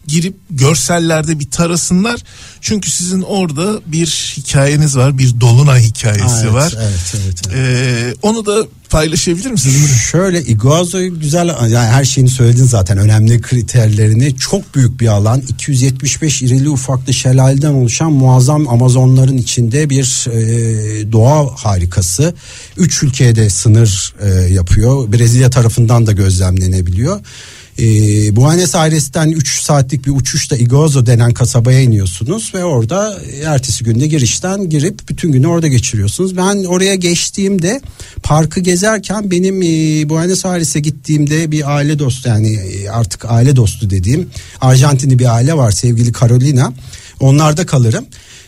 [0.06, 2.20] girip görsellerde bir tarasınlar.
[2.60, 5.18] Çünkü sizin orada bir hikayeniz var.
[5.18, 6.74] Bir dolunay hikayesi Evet, var.
[6.78, 7.56] evet, evet, evet.
[7.56, 9.90] E, onu da paylaşabilir misiniz?
[10.10, 16.42] Şöyle Iguazu'yu güzel yani her şeyini söyledin zaten önemli kriterlerini çok büyük bir alan 275
[16.42, 22.34] irili ufaklı şelaleden oluşan muazzam Amazonların içinde bir e, doğa harikası.
[22.76, 27.20] Üç ülkeye de sınır e, yapıyor Brezilya tarafından da gözlemlenebiliyor.
[27.78, 27.84] E,
[28.36, 34.68] Buenos Aires'ten 3 saatlik bir uçuşla Iguazu denen kasabaya iniyorsunuz ve orada ertesi günde girişten
[34.68, 36.36] girip bütün günü orada geçiriyorsunuz.
[36.36, 37.80] Ben oraya geçtiğimde
[38.22, 43.90] parkı gezerken benim e, Buenos Aires'e gittiğimde bir aile dostu yani e, artık aile dostu
[43.90, 46.72] dediğim Arjantinli bir aile var sevgili Carolina.
[47.20, 48.04] Onlarda kalırım.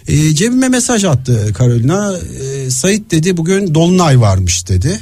[0.08, 2.16] E, cebime mesaj attı Carolina.
[2.16, 5.00] E, Sait dedi bugün Dolunay varmış dedi.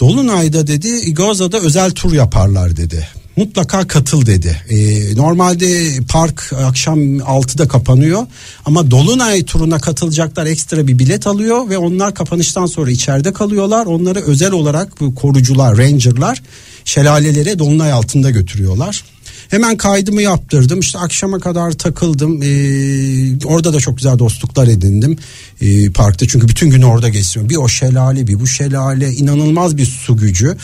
[0.00, 3.08] Dolunay'da dedi Igoza'da özel tur yaparlar dedi.
[3.36, 4.62] Mutlaka katıl dedi.
[4.68, 8.26] Ee, normalde park akşam 6'da kapanıyor
[8.64, 13.86] ama Dolunay turuna katılacaklar ekstra bir bilet alıyor ve onlar kapanıştan sonra içeride kalıyorlar.
[13.86, 16.42] Onları özel olarak bu korucular, rangerlar
[16.84, 19.04] şelalelere Dolunay altında götürüyorlar.
[19.48, 20.80] Hemen kaydımı yaptırdım.
[20.80, 22.42] İşte akşama kadar takıldım.
[22.42, 25.18] Ee, orada da çok güzel dostluklar edindim.
[25.60, 27.50] Ee, parkta çünkü bütün günü orada geçiyorum.
[27.50, 29.12] Bir o şelale, bir bu şelale.
[29.12, 30.56] inanılmaz bir su gücü.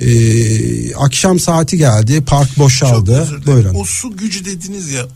[0.00, 2.24] Ee, akşam saati geldi.
[2.24, 3.28] Park boşaldı.
[3.46, 3.74] Buyurun.
[3.74, 5.06] O su gücü dediniz ya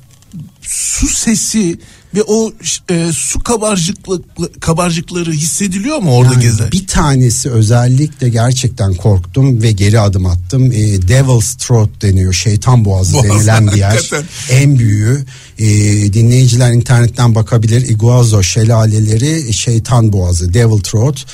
[0.62, 1.78] su sesi
[2.14, 2.52] ve o
[2.90, 4.22] e, su kabarcıklı
[4.60, 6.72] kabarcıkları hissediliyor mu orada Yani gezer?
[6.72, 10.72] Bir tanesi özellikle gerçekten korktum ve geri adım attım.
[10.72, 12.32] E, Devil's Throat deniyor.
[12.32, 13.90] Şeytan boğazı Boğazı, denilen bir yer.
[13.90, 14.24] hakikaten.
[14.50, 15.24] En büyüğü.
[15.58, 15.66] E,
[16.12, 17.88] dinleyiciler internetten bakabilir.
[17.88, 20.54] Iguazu şelaleleri şeytan boğazı.
[20.54, 21.26] Devil Throat.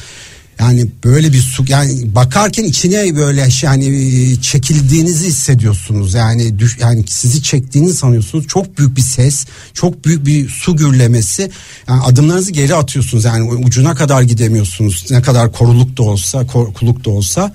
[0.59, 6.15] Yani böyle bir su yani bakarken içine böyle şey yani e, çekildiğinizi hissediyorsunuz.
[6.15, 8.47] Yani düş, yani sizi çektiğini sanıyorsunuz.
[8.47, 11.51] Çok büyük bir ses, çok büyük bir su gürlemesi.
[11.89, 13.25] Yani adımlarınızı geri atıyorsunuz.
[13.25, 15.07] Yani ucuna kadar gidemiyorsunuz.
[15.11, 17.53] Ne kadar koruluk da olsa, korkuluk da olsa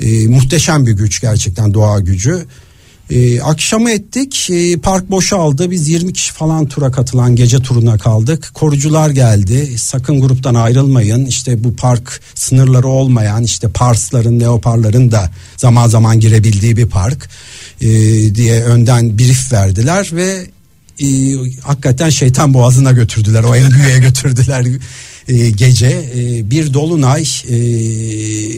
[0.00, 2.46] e, muhteşem bir güç gerçekten doğa gücü.
[3.10, 4.50] E, akşamı ettik.
[4.50, 5.70] E, park boşaldı.
[5.70, 8.50] Biz 20 kişi falan tura katılan gece turuna kaldık.
[8.54, 9.78] Korucular geldi.
[9.78, 11.26] Sakın gruptan ayrılmayın.
[11.26, 17.28] İşte bu park sınırları olmayan işte parsların leoparların da zaman zaman girebildiği bir park
[17.80, 17.88] e,
[18.34, 20.46] diye önden brief verdiler ve
[21.00, 21.06] e,
[21.60, 24.66] hakikaten şeytan boğazına götürdüler o en büyüğe götürdüler
[25.28, 26.10] e, gece.
[26.14, 27.56] E, bir dolunay e,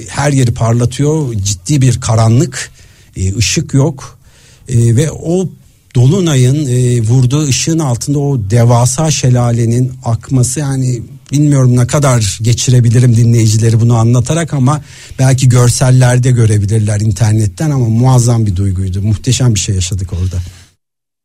[0.09, 1.34] her yeri parlatıyor.
[1.34, 2.70] Ciddi bir karanlık
[3.16, 4.21] e, ışık yok
[4.68, 5.48] E, ve o
[5.94, 11.02] dolunayın e, vurduğu ışığın altında o devasa şelalenin akması yani
[11.32, 14.82] bilmiyorum ne kadar geçirebilirim dinleyicileri bunu anlatarak ama
[15.18, 20.36] belki görsellerde görebilirler internetten ama muazzam bir duyguydu muhteşem bir şey yaşadık orada.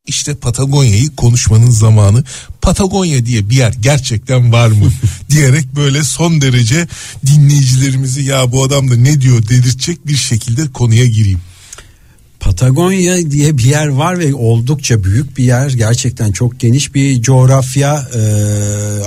[0.08, 2.24] İşte Patagonya'yı konuşmanın zamanı.
[2.62, 4.92] Patagonya diye bir yer gerçekten var mı
[5.30, 6.88] diyerek böyle son derece
[7.26, 11.40] dinleyicilerimizi ya bu adam da ne diyor dedirtecek bir şekilde konuya gireyim.
[12.48, 15.70] Patagonya diye bir yer var ve oldukça büyük bir yer.
[15.70, 18.08] Gerçekten çok geniş bir coğrafya.
[18.16, 18.20] Ee,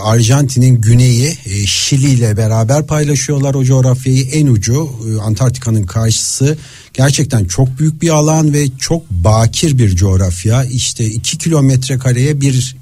[0.03, 4.25] Arjantin'in güneyi e, Şili ile beraber paylaşıyorlar o coğrafyayı.
[4.25, 6.59] En ucu e, Antarktika'nın karşısı.
[6.95, 10.65] Gerçekten çok büyük bir alan ve çok bakir bir coğrafya.
[10.65, 12.77] İşte iki kilometre kareye bir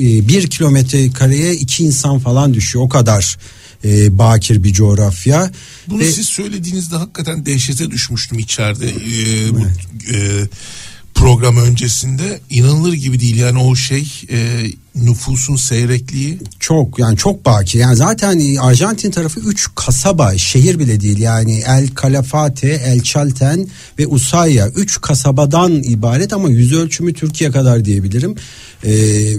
[0.00, 2.84] e, bir kilometre kareye iki insan falan düşüyor.
[2.84, 3.38] O kadar
[3.84, 5.50] e, bakir bir coğrafya.
[5.86, 9.60] Bunu Ve- siz söylediğinizde hakikaten dehşete düşmüştüm içeride e, bu
[10.14, 10.46] e,
[11.18, 17.78] program öncesinde inanılır gibi değil yani o şey e, nüfusun seyrekliği Çok yani çok baki.
[17.78, 21.18] Yani zaten Arjantin tarafı 3 kasaba, şehir bile değil.
[21.18, 27.84] Yani El Calafate, El Chalten ve Ushuaia 3 kasabadan ibaret ama yüz ölçümü Türkiye kadar
[27.84, 28.34] diyebilirim.
[28.84, 28.90] Ee,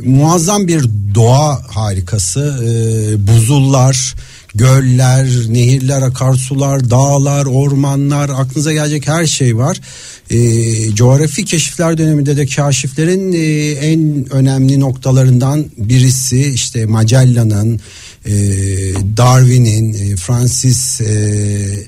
[0.05, 2.59] muazzam bir doğa harikası.
[2.63, 4.15] Ee, buzullar,
[4.55, 9.81] göller, nehirler, akarsular, dağlar, ormanlar, aklınıza gelecek her şey var.
[10.29, 17.79] E, coğrafi keşifler döneminde de kaşiflerin e, en önemli noktalarından birisi işte Magellan'ın,
[18.25, 18.31] e,
[19.17, 21.87] Darwin'in, e, Francis e,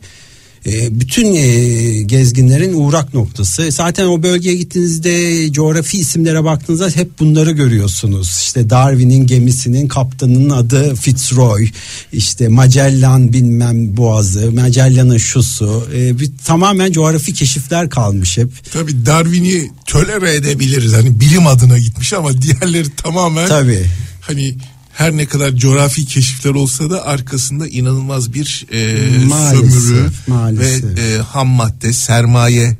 [0.65, 3.71] e, bütün e, gezginlerin uğrak noktası.
[3.71, 8.39] Zaten o bölgeye gittiğinizde coğrafi isimlere baktığınızda hep bunları görüyorsunuz.
[8.41, 11.69] İşte Darwin'in gemisinin kaptanının adı Fitzroy.
[12.13, 15.87] İşte Magellan bilmem boğazı, Magellan'ın şusu.
[15.95, 18.49] E, bir, tamamen coğrafi keşifler kalmış hep.
[18.73, 20.93] Tabii Darwin'i tölere edebiliriz.
[20.93, 23.85] Hani bilim adına gitmiş ama diğerleri tamamen Tabii.
[24.21, 24.55] hani
[25.01, 30.83] her ne kadar coğrafi keşifler olsa da arkasında inanılmaz bir e, Maalesef, sömürü maalesef.
[30.83, 32.77] ve e, ham madde, sermaye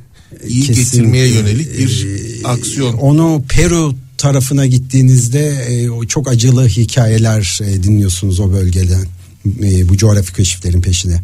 [0.48, 0.84] iyi Kesinlikle.
[0.84, 2.94] getirmeye yönelik bir Ee, aksiyon.
[2.94, 9.06] Onu Peru tarafına gittiğinizde e, çok acılı hikayeler e, dinliyorsunuz o bölgeden.
[9.64, 11.22] E, bu coğrafi keşiflerin peşine.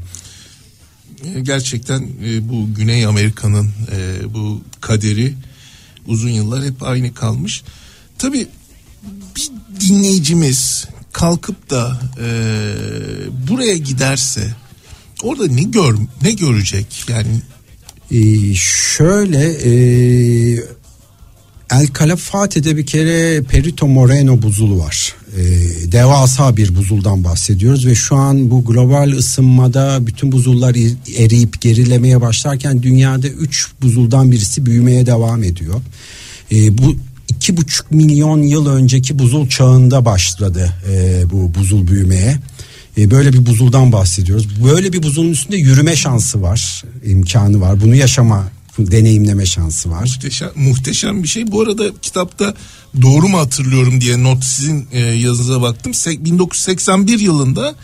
[1.35, 5.33] E, gerçekten e, bu Güney Amerika'nın e, bu kaderi
[6.07, 7.63] uzun yıllar hep aynı kalmış.
[8.17, 8.47] Tabii
[9.87, 12.27] dinleyicimiz kalkıp da e,
[13.49, 14.47] buraya giderse
[15.23, 17.41] orada ne gör ne görecek yani
[18.11, 19.71] Ee, şöyle e,
[21.71, 25.13] El Calafate'de bir kere Perito Moreno buzulu var.
[25.37, 31.61] Ee, devasa bir buzuldan bahsediyoruz ve şu an bu global ısınmada bütün buzullar er- eriyip
[31.61, 35.81] gerilemeye başlarken dünyada 3 buzuldan birisi büyümeye devam ediyor.
[36.51, 36.95] Ee, bu
[37.27, 42.39] iki buçuk milyon yıl önceki buzul çağında başladı e, bu buzul büyümeye.
[42.97, 44.63] E, böyle bir buzuldan bahsediyoruz.
[44.63, 47.81] Böyle bir buzulun üstünde yürüme şansı var, imkanı var.
[47.81, 48.47] Bunu yaşama,
[48.79, 50.01] deneyimleme şansı var.
[50.01, 51.51] muhteşem muhteşem bir şey.
[51.51, 52.53] Bu arada kitapta
[53.01, 55.91] doğru mu hatırlıyorum diye not sizin e, yazınıza baktım.
[55.91, 57.75] Se- 1981 yılında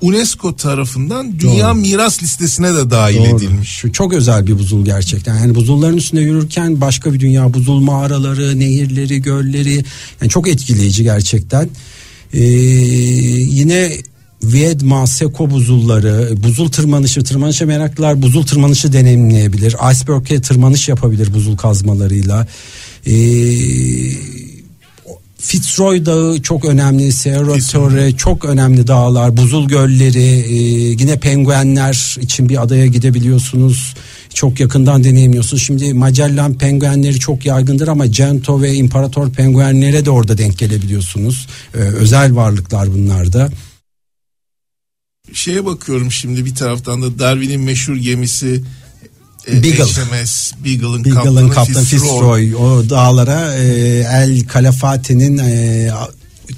[0.00, 1.74] UNESCO tarafından Dünya Doğru.
[1.74, 3.36] Miras Listesi'ne de dahil Doğru.
[3.36, 3.68] edilmiş.
[3.68, 5.38] Şu çok özel bir buzul gerçekten.
[5.38, 9.84] Yani buzulların üstünde yürürken başka bir dünya buzul mağaraları, nehirleri, gölleri
[10.20, 11.68] yani çok etkileyici gerçekten.
[12.32, 13.92] Ee, yine
[14.42, 19.76] Viedma, Seko buzulları, buzul tırmanışı, tırmanışa meraklılar buzul tırmanışı deneyimleyebilir.
[19.92, 22.46] Iceberg'e tırmanış yapabilir buzul kazmalarıyla.
[23.06, 23.12] Ee,
[25.40, 27.58] Fitzroy Dağı çok önemli, Sierra.
[27.72, 30.54] Torre çok önemli dağlar, buzul gölleri, e,
[30.90, 33.94] yine penguenler için bir adaya gidebiliyorsunuz.
[34.34, 35.62] Çok yakından deneyimliyorsunuz.
[35.62, 41.46] Şimdi Magellan penguenleri çok yaygındır ama Gento ve İmparator penguenlere de orada denk gelebiliyorsunuz.
[41.74, 43.50] Ee, özel varlıklar bunlar da.
[45.32, 48.62] Şeye bakıyorum şimdi bir taraftan da Darwin'in meşhur gemisi e,
[49.52, 49.84] Beagle.
[49.84, 52.44] HMS Beagle'ın Beagle'ın kaptanı, kaptanı Fitzroy.
[52.44, 53.64] Fitzroy o dağlara e,
[54.10, 55.90] El Calafate'nin e,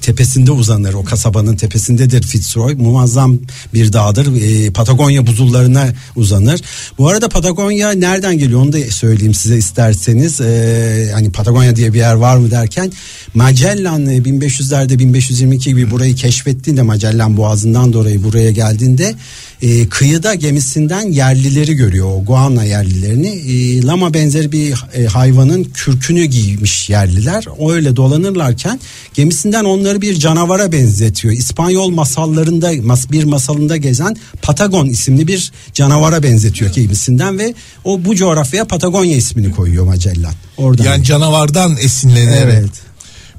[0.01, 2.75] tepesinde uzanır o kasabanın tepesindedir Fitzroy.
[2.75, 3.37] Muazzam
[3.73, 6.61] bir dağdır e, Patagonya buzullarına uzanır.
[6.97, 10.41] Bu arada Patagonya nereden geliyor onu da söyleyeyim size isterseniz.
[10.41, 12.91] E, hani Patagonya diye bir yer var mı derken
[13.33, 19.15] Magellan e, 1500'lerde 1522 gibi burayı keşfettiğinde Magellan boğazından dolayı buraya geldiğinde
[19.61, 23.27] e, kıyıda gemisinden yerlileri görüyor o Guana yerlilerini.
[23.27, 27.45] E, lama benzeri bir e, hayvanın kürkünü giymiş yerliler.
[27.73, 28.79] Öyle dolanırlarken
[29.13, 31.33] gemisinden onları bir canavara benzetiyor.
[31.33, 37.53] İspanyol masallarında mas- bir masalında gezen Patagon isimli bir canavara benzetiyor gemisinden ve
[37.83, 40.33] o bu coğrafyaya Patagonya ismini koyuyor Magellan.
[40.57, 40.83] Oradan.
[40.83, 42.43] Yani canavardan esinlenerek.
[42.43, 42.69] evet.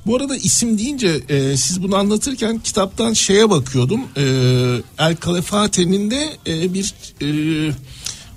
[0.07, 4.01] Bu arada isim deyince e, siz bunu anlatırken kitaptan şeye bakıyordum.
[4.17, 4.23] E,
[4.99, 7.27] El Calafate'nin de e, bir e,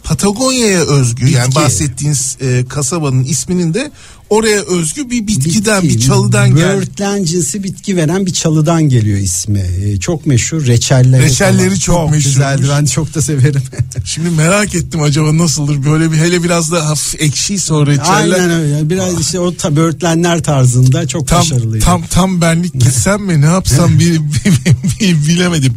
[0.05, 1.55] Patagonya'ya özgü yani Bitki.
[1.55, 3.91] bahsettiğiniz e, kasabanın isminin de
[4.29, 6.67] oraya özgü bir bitkiden Bitki, bir çalıdan geldi.
[6.77, 9.59] Böğürtlen cinsi bitki veren bir çalıdan geliyor ismi.
[9.59, 11.23] Ee, çok meşhur reçelleri.
[11.23, 11.75] Reçelleri falan.
[11.79, 12.23] çok meşhurmuş.
[12.23, 12.63] güzeldi.
[12.71, 13.61] Ben çok da severim.
[14.05, 18.39] Şimdi merak ettim acaba nasıldır böyle bir hele biraz da hafif ekşi sonra reçeller.
[18.39, 18.89] Aynen öyle.
[18.89, 21.85] Biraz işte o ta, böğürtlenler tarzında çok tam başarılıydı.
[21.85, 25.73] tam tam benlik gitsem mi ne yapsam bir, bir- bir- bilemedim.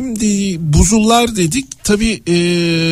[0.00, 2.34] Şimdi buzullar dedik tabi e,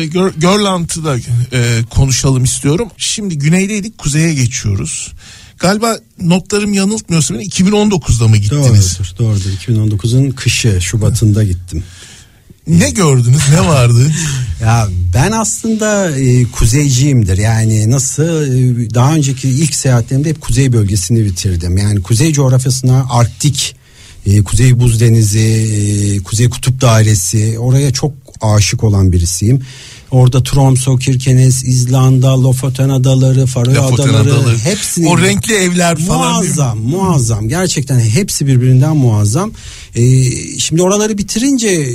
[0.05, 2.87] Gör, Görland'ı da e, konuşalım istiyorum.
[2.97, 5.11] Şimdi güneydeydik kuzeye geçiyoruz.
[5.59, 8.99] Galiba notlarım yanıltmıyorsa beni 2019'da mı gittiniz?
[8.99, 9.49] Doğrudur, doğrudur.
[9.49, 11.83] 2019'un kışı Şubat'ında gittim.
[12.67, 14.11] Ne gördünüz ne vardı?
[14.61, 17.37] Ya ben aslında e, kuzeyciyimdir.
[17.37, 21.77] Yani nasıl e, daha önceki ilk seyahatlerimde hep kuzey bölgesini bitirdim.
[21.77, 23.75] Yani kuzey coğrafyasına Arktik,
[24.25, 29.61] e, Kuzey Buz Denizi, e, Kuzey Kutup Dairesi oraya çok aşık olan birisiyim.
[30.11, 34.57] Orada Tromsø, Kirkenes, İzlanda, Lofoten adaları, Faroe Lofoten adaları, adaları.
[34.57, 37.49] hepsini O renkli evler falan muazzam, muazzam.
[37.49, 39.51] Gerçekten hepsi birbirinden muazzam.
[39.95, 40.23] Ee,
[40.57, 41.87] şimdi oraları bitirince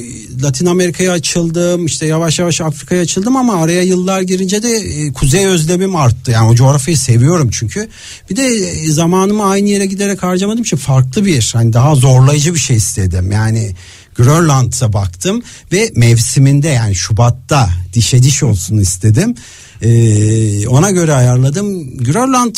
[0.42, 5.46] Latin Amerika'ya açıldım, işte yavaş yavaş Afrika'ya açıldım ama araya yıllar girince de e, kuzey
[5.46, 6.30] özlemim arttı.
[6.30, 7.88] Yani o coğrafyayı seviyorum çünkü.
[8.30, 12.60] Bir de e, zamanımı aynı yere giderek harcamadığım için farklı bir, hani daha zorlayıcı bir
[12.60, 13.32] şey istedim.
[13.32, 13.74] Yani
[14.14, 15.42] Grönland'a baktım
[15.72, 19.34] ve mevsiminde yani Şubat'ta dişe diş olsun istedim.
[19.82, 21.96] Ee, ona göre ayarladım.
[21.98, 22.54] Grönland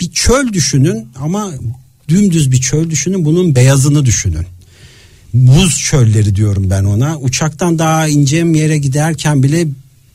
[0.00, 1.52] bir çöl düşünün ama
[2.08, 4.46] dümdüz bir çöl düşünün bunun beyazını düşünün.
[5.34, 7.18] Buz çölleri diyorum ben ona.
[7.18, 9.66] Uçaktan daha ince bir yere giderken bile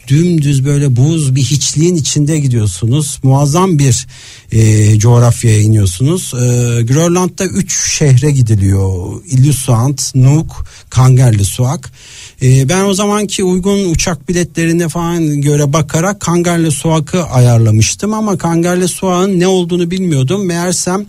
[0.07, 3.19] dümdüz böyle buz bir hiçliğin içinde gidiyorsunuz.
[3.23, 4.07] Muazzam bir
[4.51, 6.34] e, coğrafyaya iniyorsunuz.
[6.34, 6.38] E,
[6.84, 9.21] Grönland'da 3 şehre gidiliyor.
[9.25, 11.81] Illusuant, Nuuk, Kangerlussuaq.
[12.41, 19.47] E, ben o zamanki uygun uçak biletlerine falan göre bakarak Kangerlussuaq'ı ayarlamıştım ama Kangerlussuaq'ın ne
[19.47, 20.45] olduğunu bilmiyordum.
[20.45, 21.05] Meğersem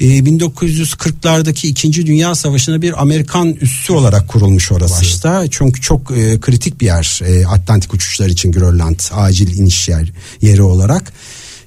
[0.00, 2.06] e, 1940'lardaki 2.
[2.06, 5.00] Dünya Savaşı'nda bir Amerikan üssü olarak kurulmuş orası.
[5.00, 5.44] Başta.
[5.50, 10.62] Çünkü çok e, kritik bir yer e, Atlantik uçuşlar için Grönland acil iniş yer yeri
[10.62, 11.12] olarak.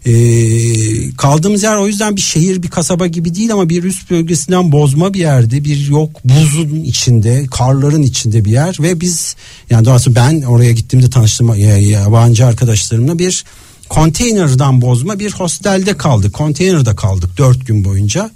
[0.06, 4.72] Ee, kaldığımız yer o yüzden bir şehir bir kasaba gibi değil ama bir üst bölgesinden
[4.72, 5.66] bozma bir yerdi.
[5.66, 9.36] Bir yok buzun içinde karların içinde bir yer ve biz
[9.70, 13.44] yani doğrusu ben oraya gittiğimde tanıştığım ya- yabancı arkadaşlarımla bir
[13.90, 16.34] konteynerdan bozma bir hostelde kaldık.
[16.34, 18.32] Konteynerde kaldık dört gün boyunca.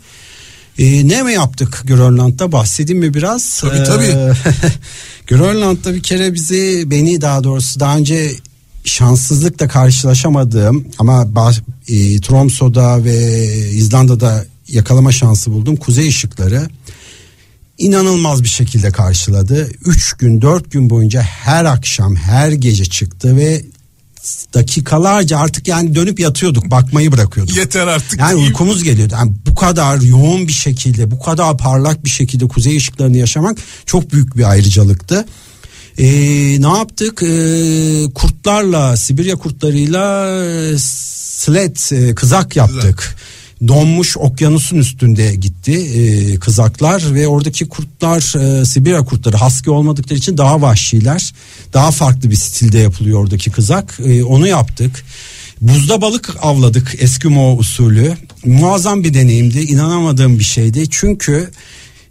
[0.79, 3.59] Ee, ne mi yaptık Grönland'da bahsedeyim mi biraz?
[3.61, 4.05] Tabii, tabii.
[4.05, 4.33] Ee,
[5.27, 8.31] Grönland'da bir kere bizi beni daha doğrusu daha önce
[8.83, 11.27] şanssızlıkla karşılaşamadığım ama
[11.87, 15.75] e, Tromso'da ve İzlanda'da yakalama şansı buldum.
[15.75, 16.69] Kuzey ışıkları
[17.77, 19.69] inanılmaz bir şekilde karşıladı.
[19.85, 23.61] Üç gün dört gün boyunca her akşam her gece çıktı ve
[24.53, 27.57] dakikalarca artık yani dönüp yatıyorduk bakmayı bırakıyorduk.
[27.57, 28.19] Yeter artık.
[28.19, 29.13] Yani uykumuz geliyordu.
[29.17, 34.11] Yani bu kadar yoğun bir şekilde, bu kadar parlak bir şekilde kuzey ışıklarını yaşamak çok
[34.11, 35.25] büyük bir ayrıcalıktı.
[35.97, 36.05] Ee,
[36.61, 37.23] ne yaptık?
[37.23, 43.15] Ee, kurtlarla, Sibirya kurtlarıyla e, sled, e, kızak yaptık.
[43.67, 50.37] Donmuş okyanusun üstünde gitti e, kızaklar ve oradaki kurtlar e, Sibirya kurtları husky olmadıkları için
[50.37, 51.33] daha vahşiler.
[51.73, 53.99] Daha farklı bir stilde yapılıyor oradaki kızak.
[54.05, 55.05] E, onu yaptık.
[55.61, 58.17] Buzda balık avladık Eskimo usulü.
[58.45, 59.59] Muazzam bir deneyimdi.
[59.59, 60.89] İnanamadığım bir şeydi.
[60.89, 61.51] Çünkü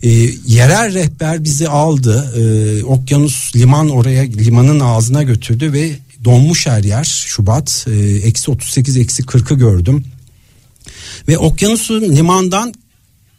[0.02, 0.08] e,
[0.46, 2.32] yerel rehber bizi aldı.
[2.36, 5.92] E, okyanus liman oraya limanın ağzına götürdü ve
[6.24, 7.86] donmuş her yer Şubat.
[7.90, 10.04] E, Eksi 38 eksi 40'ı gördüm.
[11.28, 12.74] Ve okyanusun limandan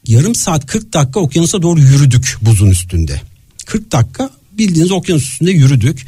[0.07, 3.22] yarım saat 40 dakika okyanusa doğru yürüdük buzun üstünde.
[3.65, 6.06] 40 dakika bildiğiniz okyanus üstünde yürüdük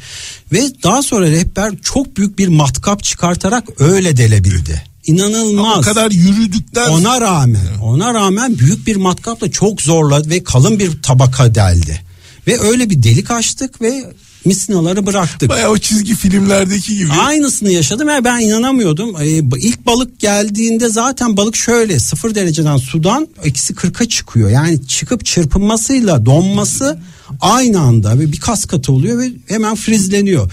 [0.52, 4.91] ve daha sonra rehber çok büyük bir matkap çıkartarak öyle delebildi.
[5.06, 5.78] İnanılmaz.
[5.78, 11.02] O kadar yürüdükten Ona rağmen ona rağmen büyük bir matkapla çok zorladı ve kalın bir
[11.02, 12.00] tabaka deldi.
[12.46, 14.04] Ve öyle bir delik açtık ve
[14.44, 15.48] misinaları bıraktık.
[15.48, 17.12] Baya o çizgi filmlerdeki gibi.
[17.12, 19.16] Aynısını yaşadım ve ben inanamıyordum.
[19.20, 24.50] Ee, ilk balık geldiğinde zaten balık şöyle sıfır dereceden sudan eksi 40'a çıkıyor.
[24.50, 26.98] Yani çıkıp çırpınmasıyla donması
[27.40, 30.50] aynı anda ve bir kas katı oluyor ve hemen frizleniyor.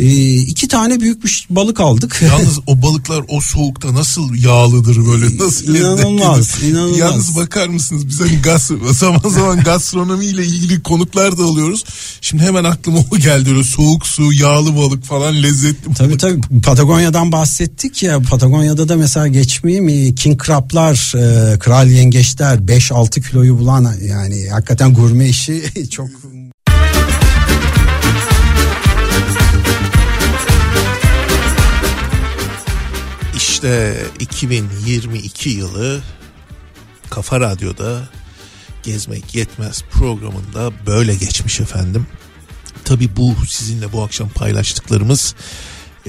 [0.00, 2.22] Ee, iki tane büyük bir balık aldık.
[2.26, 6.98] Yalnız o balıklar o soğukta nasıl yağlıdır böyle nasıl İnanılmaz, inanılmaz.
[6.98, 11.84] Yalnız bakar mısınız biz hani gaz, zaman zaman gastronomiyle ilgili konuklar da alıyoruz.
[12.20, 16.20] Şimdi hemen aklıma o geldi öyle soğuk su, yağlı balık falan lezzetli Tabii balık.
[16.20, 23.28] tabii Patagonya'dan bahsettik ya Patagonya'da da mesela geçmeyeyim mi king crab'lar e, kral yengeçler 5-6
[23.28, 26.08] kiloyu bulan yani hakikaten gurme işi çok
[33.62, 36.00] İşte 2022 yılı
[37.10, 38.08] Kafa Radyo'da
[38.82, 42.06] Gezmek Yetmez programında böyle geçmiş efendim.
[42.84, 45.34] Tabi bu sizinle bu akşam paylaştıklarımız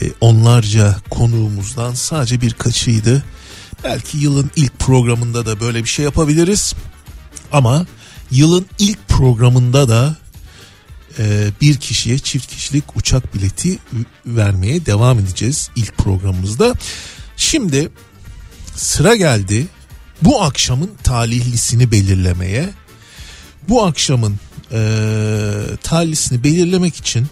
[0.01, 3.23] e, onlarca konuğumuzdan sadece birkaçıydı.
[3.83, 6.73] Belki yılın ilk programında da böyle bir şey yapabiliriz.
[7.51, 7.85] Ama
[8.31, 10.15] yılın ilk programında da
[11.19, 13.77] e, bir kişiye çift kişilik uçak bileti
[14.25, 16.73] vermeye devam edeceğiz ilk programımızda.
[17.41, 17.89] Şimdi
[18.75, 19.67] sıra geldi
[20.21, 22.69] bu akşamın talihlisini belirlemeye.
[23.69, 24.39] Bu akşamın
[24.71, 24.79] e,
[25.83, 27.27] talihlisini belirlemek için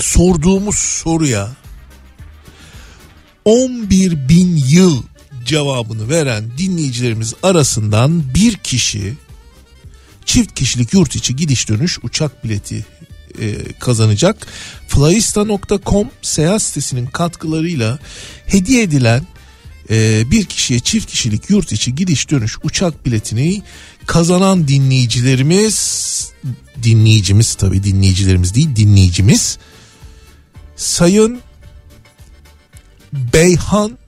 [0.00, 1.50] sorduğumuz soruya
[3.44, 5.02] 11 bin yıl
[5.44, 9.14] cevabını veren dinleyicilerimiz arasından bir kişi
[10.24, 12.86] çift kişilik yurt içi gidiş dönüş uçak bileti
[13.40, 14.46] e, kazanacak.
[14.88, 17.98] Flyista.com seyahat sitesinin katkılarıyla
[18.46, 19.26] hediye edilen
[19.90, 23.62] e, bir kişiye çift kişilik yurt içi gidiş dönüş uçak biletini
[24.06, 26.32] kazanan dinleyicilerimiz
[26.82, 29.58] dinleyicimiz tabi dinleyicilerimiz değil dinleyicimiz
[30.76, 31.40] Sayın
[33.12, 33.98] Beyhan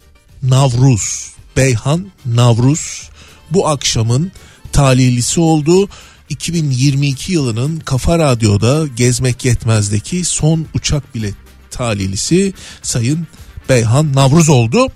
[0.42, 3.10] Navruz Beyhan Navruz
[3.50, 4.32] bu akşamın
[4.72, 5.88] talihlisi oldu.
[6.28, 11.34] 2022 yılının Kafa Radyo'da Gezmek Yetmez'deki son uçak bilet
[11.70, 13.26] talihlisi Sayın
[13.68, 14.86] Beyhan Navruz oldu.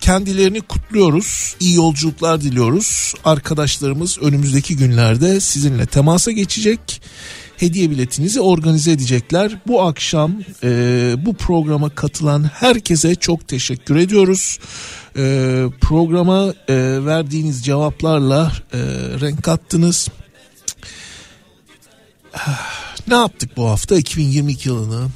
[0.00, 1.56] Kendilerini kutluyoruz.
[1.60, 3.14] İyi yolculuklar diliyoruz.
[3.24, 7.02] Arkadaşlarımız önümüzdeki günlerde sizinle temasa geçecek.
[7.56, 9.58] Hediye biletinizi organize edecekler.
[9.66, 10.68] Bu akşam e,
[11.18, 14.58] bu programa katılan herkese çok teşekkür ediyoruz.
[15.16, 16.74] E, programa e,
[17.06, 18.78] verdiğiniz cevaplarla e,
[19.20, 20.08] renk kattınız.
[23.08, 23.96] Ne yaptık bu hafta?
[23.96, 25.08] 2022 yılını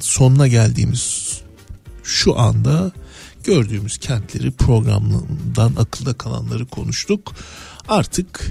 [0.00, 1.38] sonuna geldiğimiz
[2.04, 2.92] şu anda
[3.44, 7.34] gördüğümüz kentleri programından akılda kalanları konuştuk.
[7.88, 8.50] Artık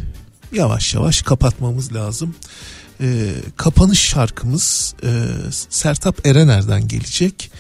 [0.54, 2.36] yavaş yavaş kapatmamız lazım.
[3.02, 5.10] Ee, kapanış şarkımız e,
[5.70, 7.52] Sertap Erener'den gelecek.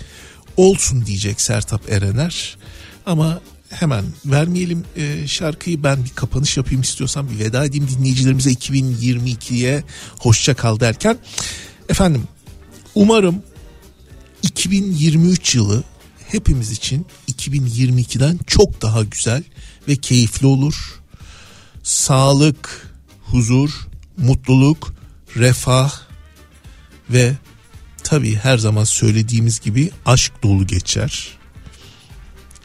[0.57, 2.57] Olsun diyecek Sertap Erener.
[3.05, 9.83] Ama hemen vermeyelim e, şarkıyı ben bir kapanış yapayım istiyorsan bir veda edeyim dinleyicilerimize 2022'ye
[10.19, 11.17] hoşça kal derken.
[11.89, 12.23] Efendim
[12.95, 13.43] umarım
[14.43, 15.83] 2023 yılı
[16.27, 19.43] hepimiz için 2022'den çok daha güzel
[19.87, 21.01] ve keyifli olur.
[21.83, 22.91] Sağlık,
[23.21, 23.87] huzur,
[24.17, 24.93] mutluluk,
[25.35, 25.91] refah
[27.09, 27.33] ve
[28.03, 31.36] tabii her zaman söylediğimiz gibi aşk dolu geçer.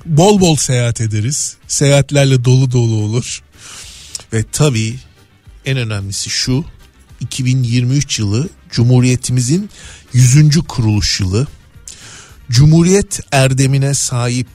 [0.07, 1.57] Bol bol seyahat ederiz.
[1.69, 3.43] Seyahatlerle dolu dolu olur.
[4.33, 4.99] Ve tabii
[5.65, 6.65] en önemlisi şu
[7.21, 9.71] 2023 yılı Cumhuriyetimizin
[10.13, 10.59] 100.
[10.69, 11.47] kuruluş yılı.
[12.51, 14.49] Cumhuriyet erdemine sahip,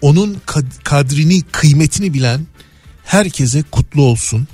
[0.00, 0.36] onun
[0.84, 2.46] kadrini, kıymetini bilen
[3.04, 4.48] herkese kutlu olsun.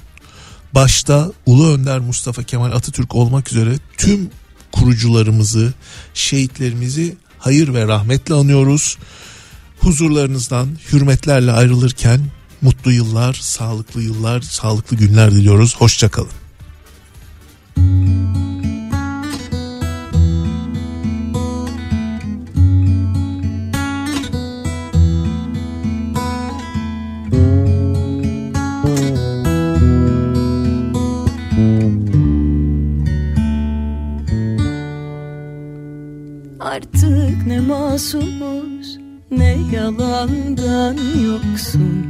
[0.75, 4.31] Başta Ulu Önder Mustafa Kemal Atatürk olmak üzere tüm
[4.73, 5.75] kurucularımızı,
[6.15, 8.99] şehitlerimizi hayır ve rahmetle anıyoruz.
[9.85, 12.21] Huzurlarınızdan hürmetlerle ayrılırken
[12.63, 15.77] mutlu yıllar, sağlıklı yıllar, sağlıklı günler diliyoruz.
[15.77, 16.31] Hoşçakalın.
[36.61, 38.34] Artık ne masumuz
[39.39, 40.97] ne yalandan
[41.27, 42.07] yoksun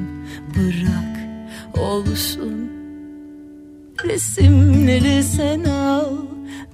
[0.57, 1.15] Bırak
[1.79, 2.71] olsun.
[4.05, 6.13] Resimleri sen al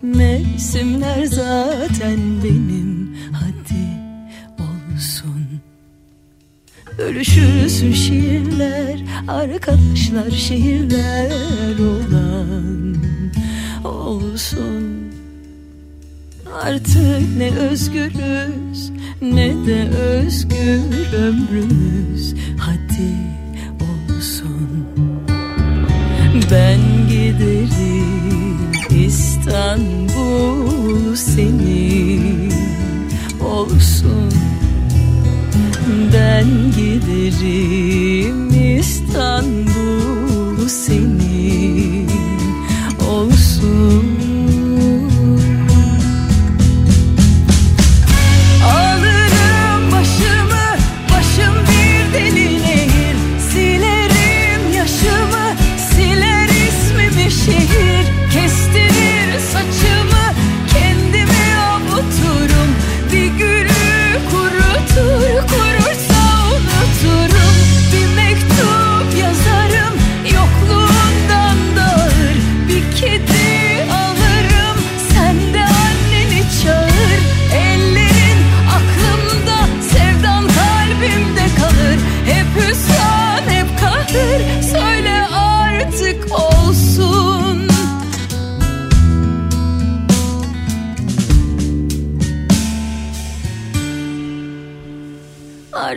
[0.03, 3.87] Mevsimler zaten benim Hadi
[4.59, 5.47] olsun.
[6.99, 12.97] Bölüşürsün şiirler Arkadaşlar şehirler olan
[13.85, 15.00] Olsun
[16.55, 18.91] Artık ne özgürüz
[19.23, 22.35] ne de özgür ömrümüz.
[22.59, 23.13] Hadi
[23.81, 24.87] olsun.
[26.51, 28.73] Ben giderim
[29.07, 30.71] İstanbul
[31.17, 32.53] senin
[33.41, 34.33] olsun.
[36.13, 36.47] Ben
[36.77, 39.70] giderim İstanbul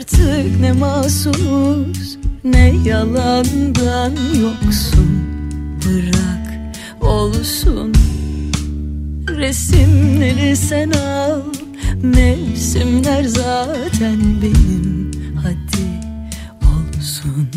[0.04, 4.12] artık ne mahsus ne yalandan
[4.42, 5.24] yoksun.
[5.86, 7.94] Bırak olsun
[9.30, 11.42] resimleri sen al.
[12.04, 15.12] Mevsimler zaten benim
[15.44, 15.86] hadi
[16.62, 17.48] olsun.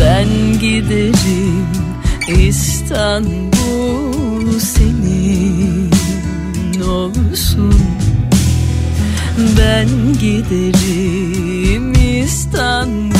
[0.00, 0.28] Ben
[0.60, 1.66] giderim
[2.38, 3.38] İstanbul
[4.58, 5.90] senin
[6.80, 7.93] olsun.
[9.38, 9.88] Ben
[10.20, 11.92] giderim
[12.22, 13.13] İstanbul'a.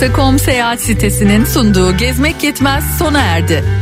[0.00, 3.79] Turizm.com seyahat sitesinin sunduğu Gezmek Yetmez sona erdi.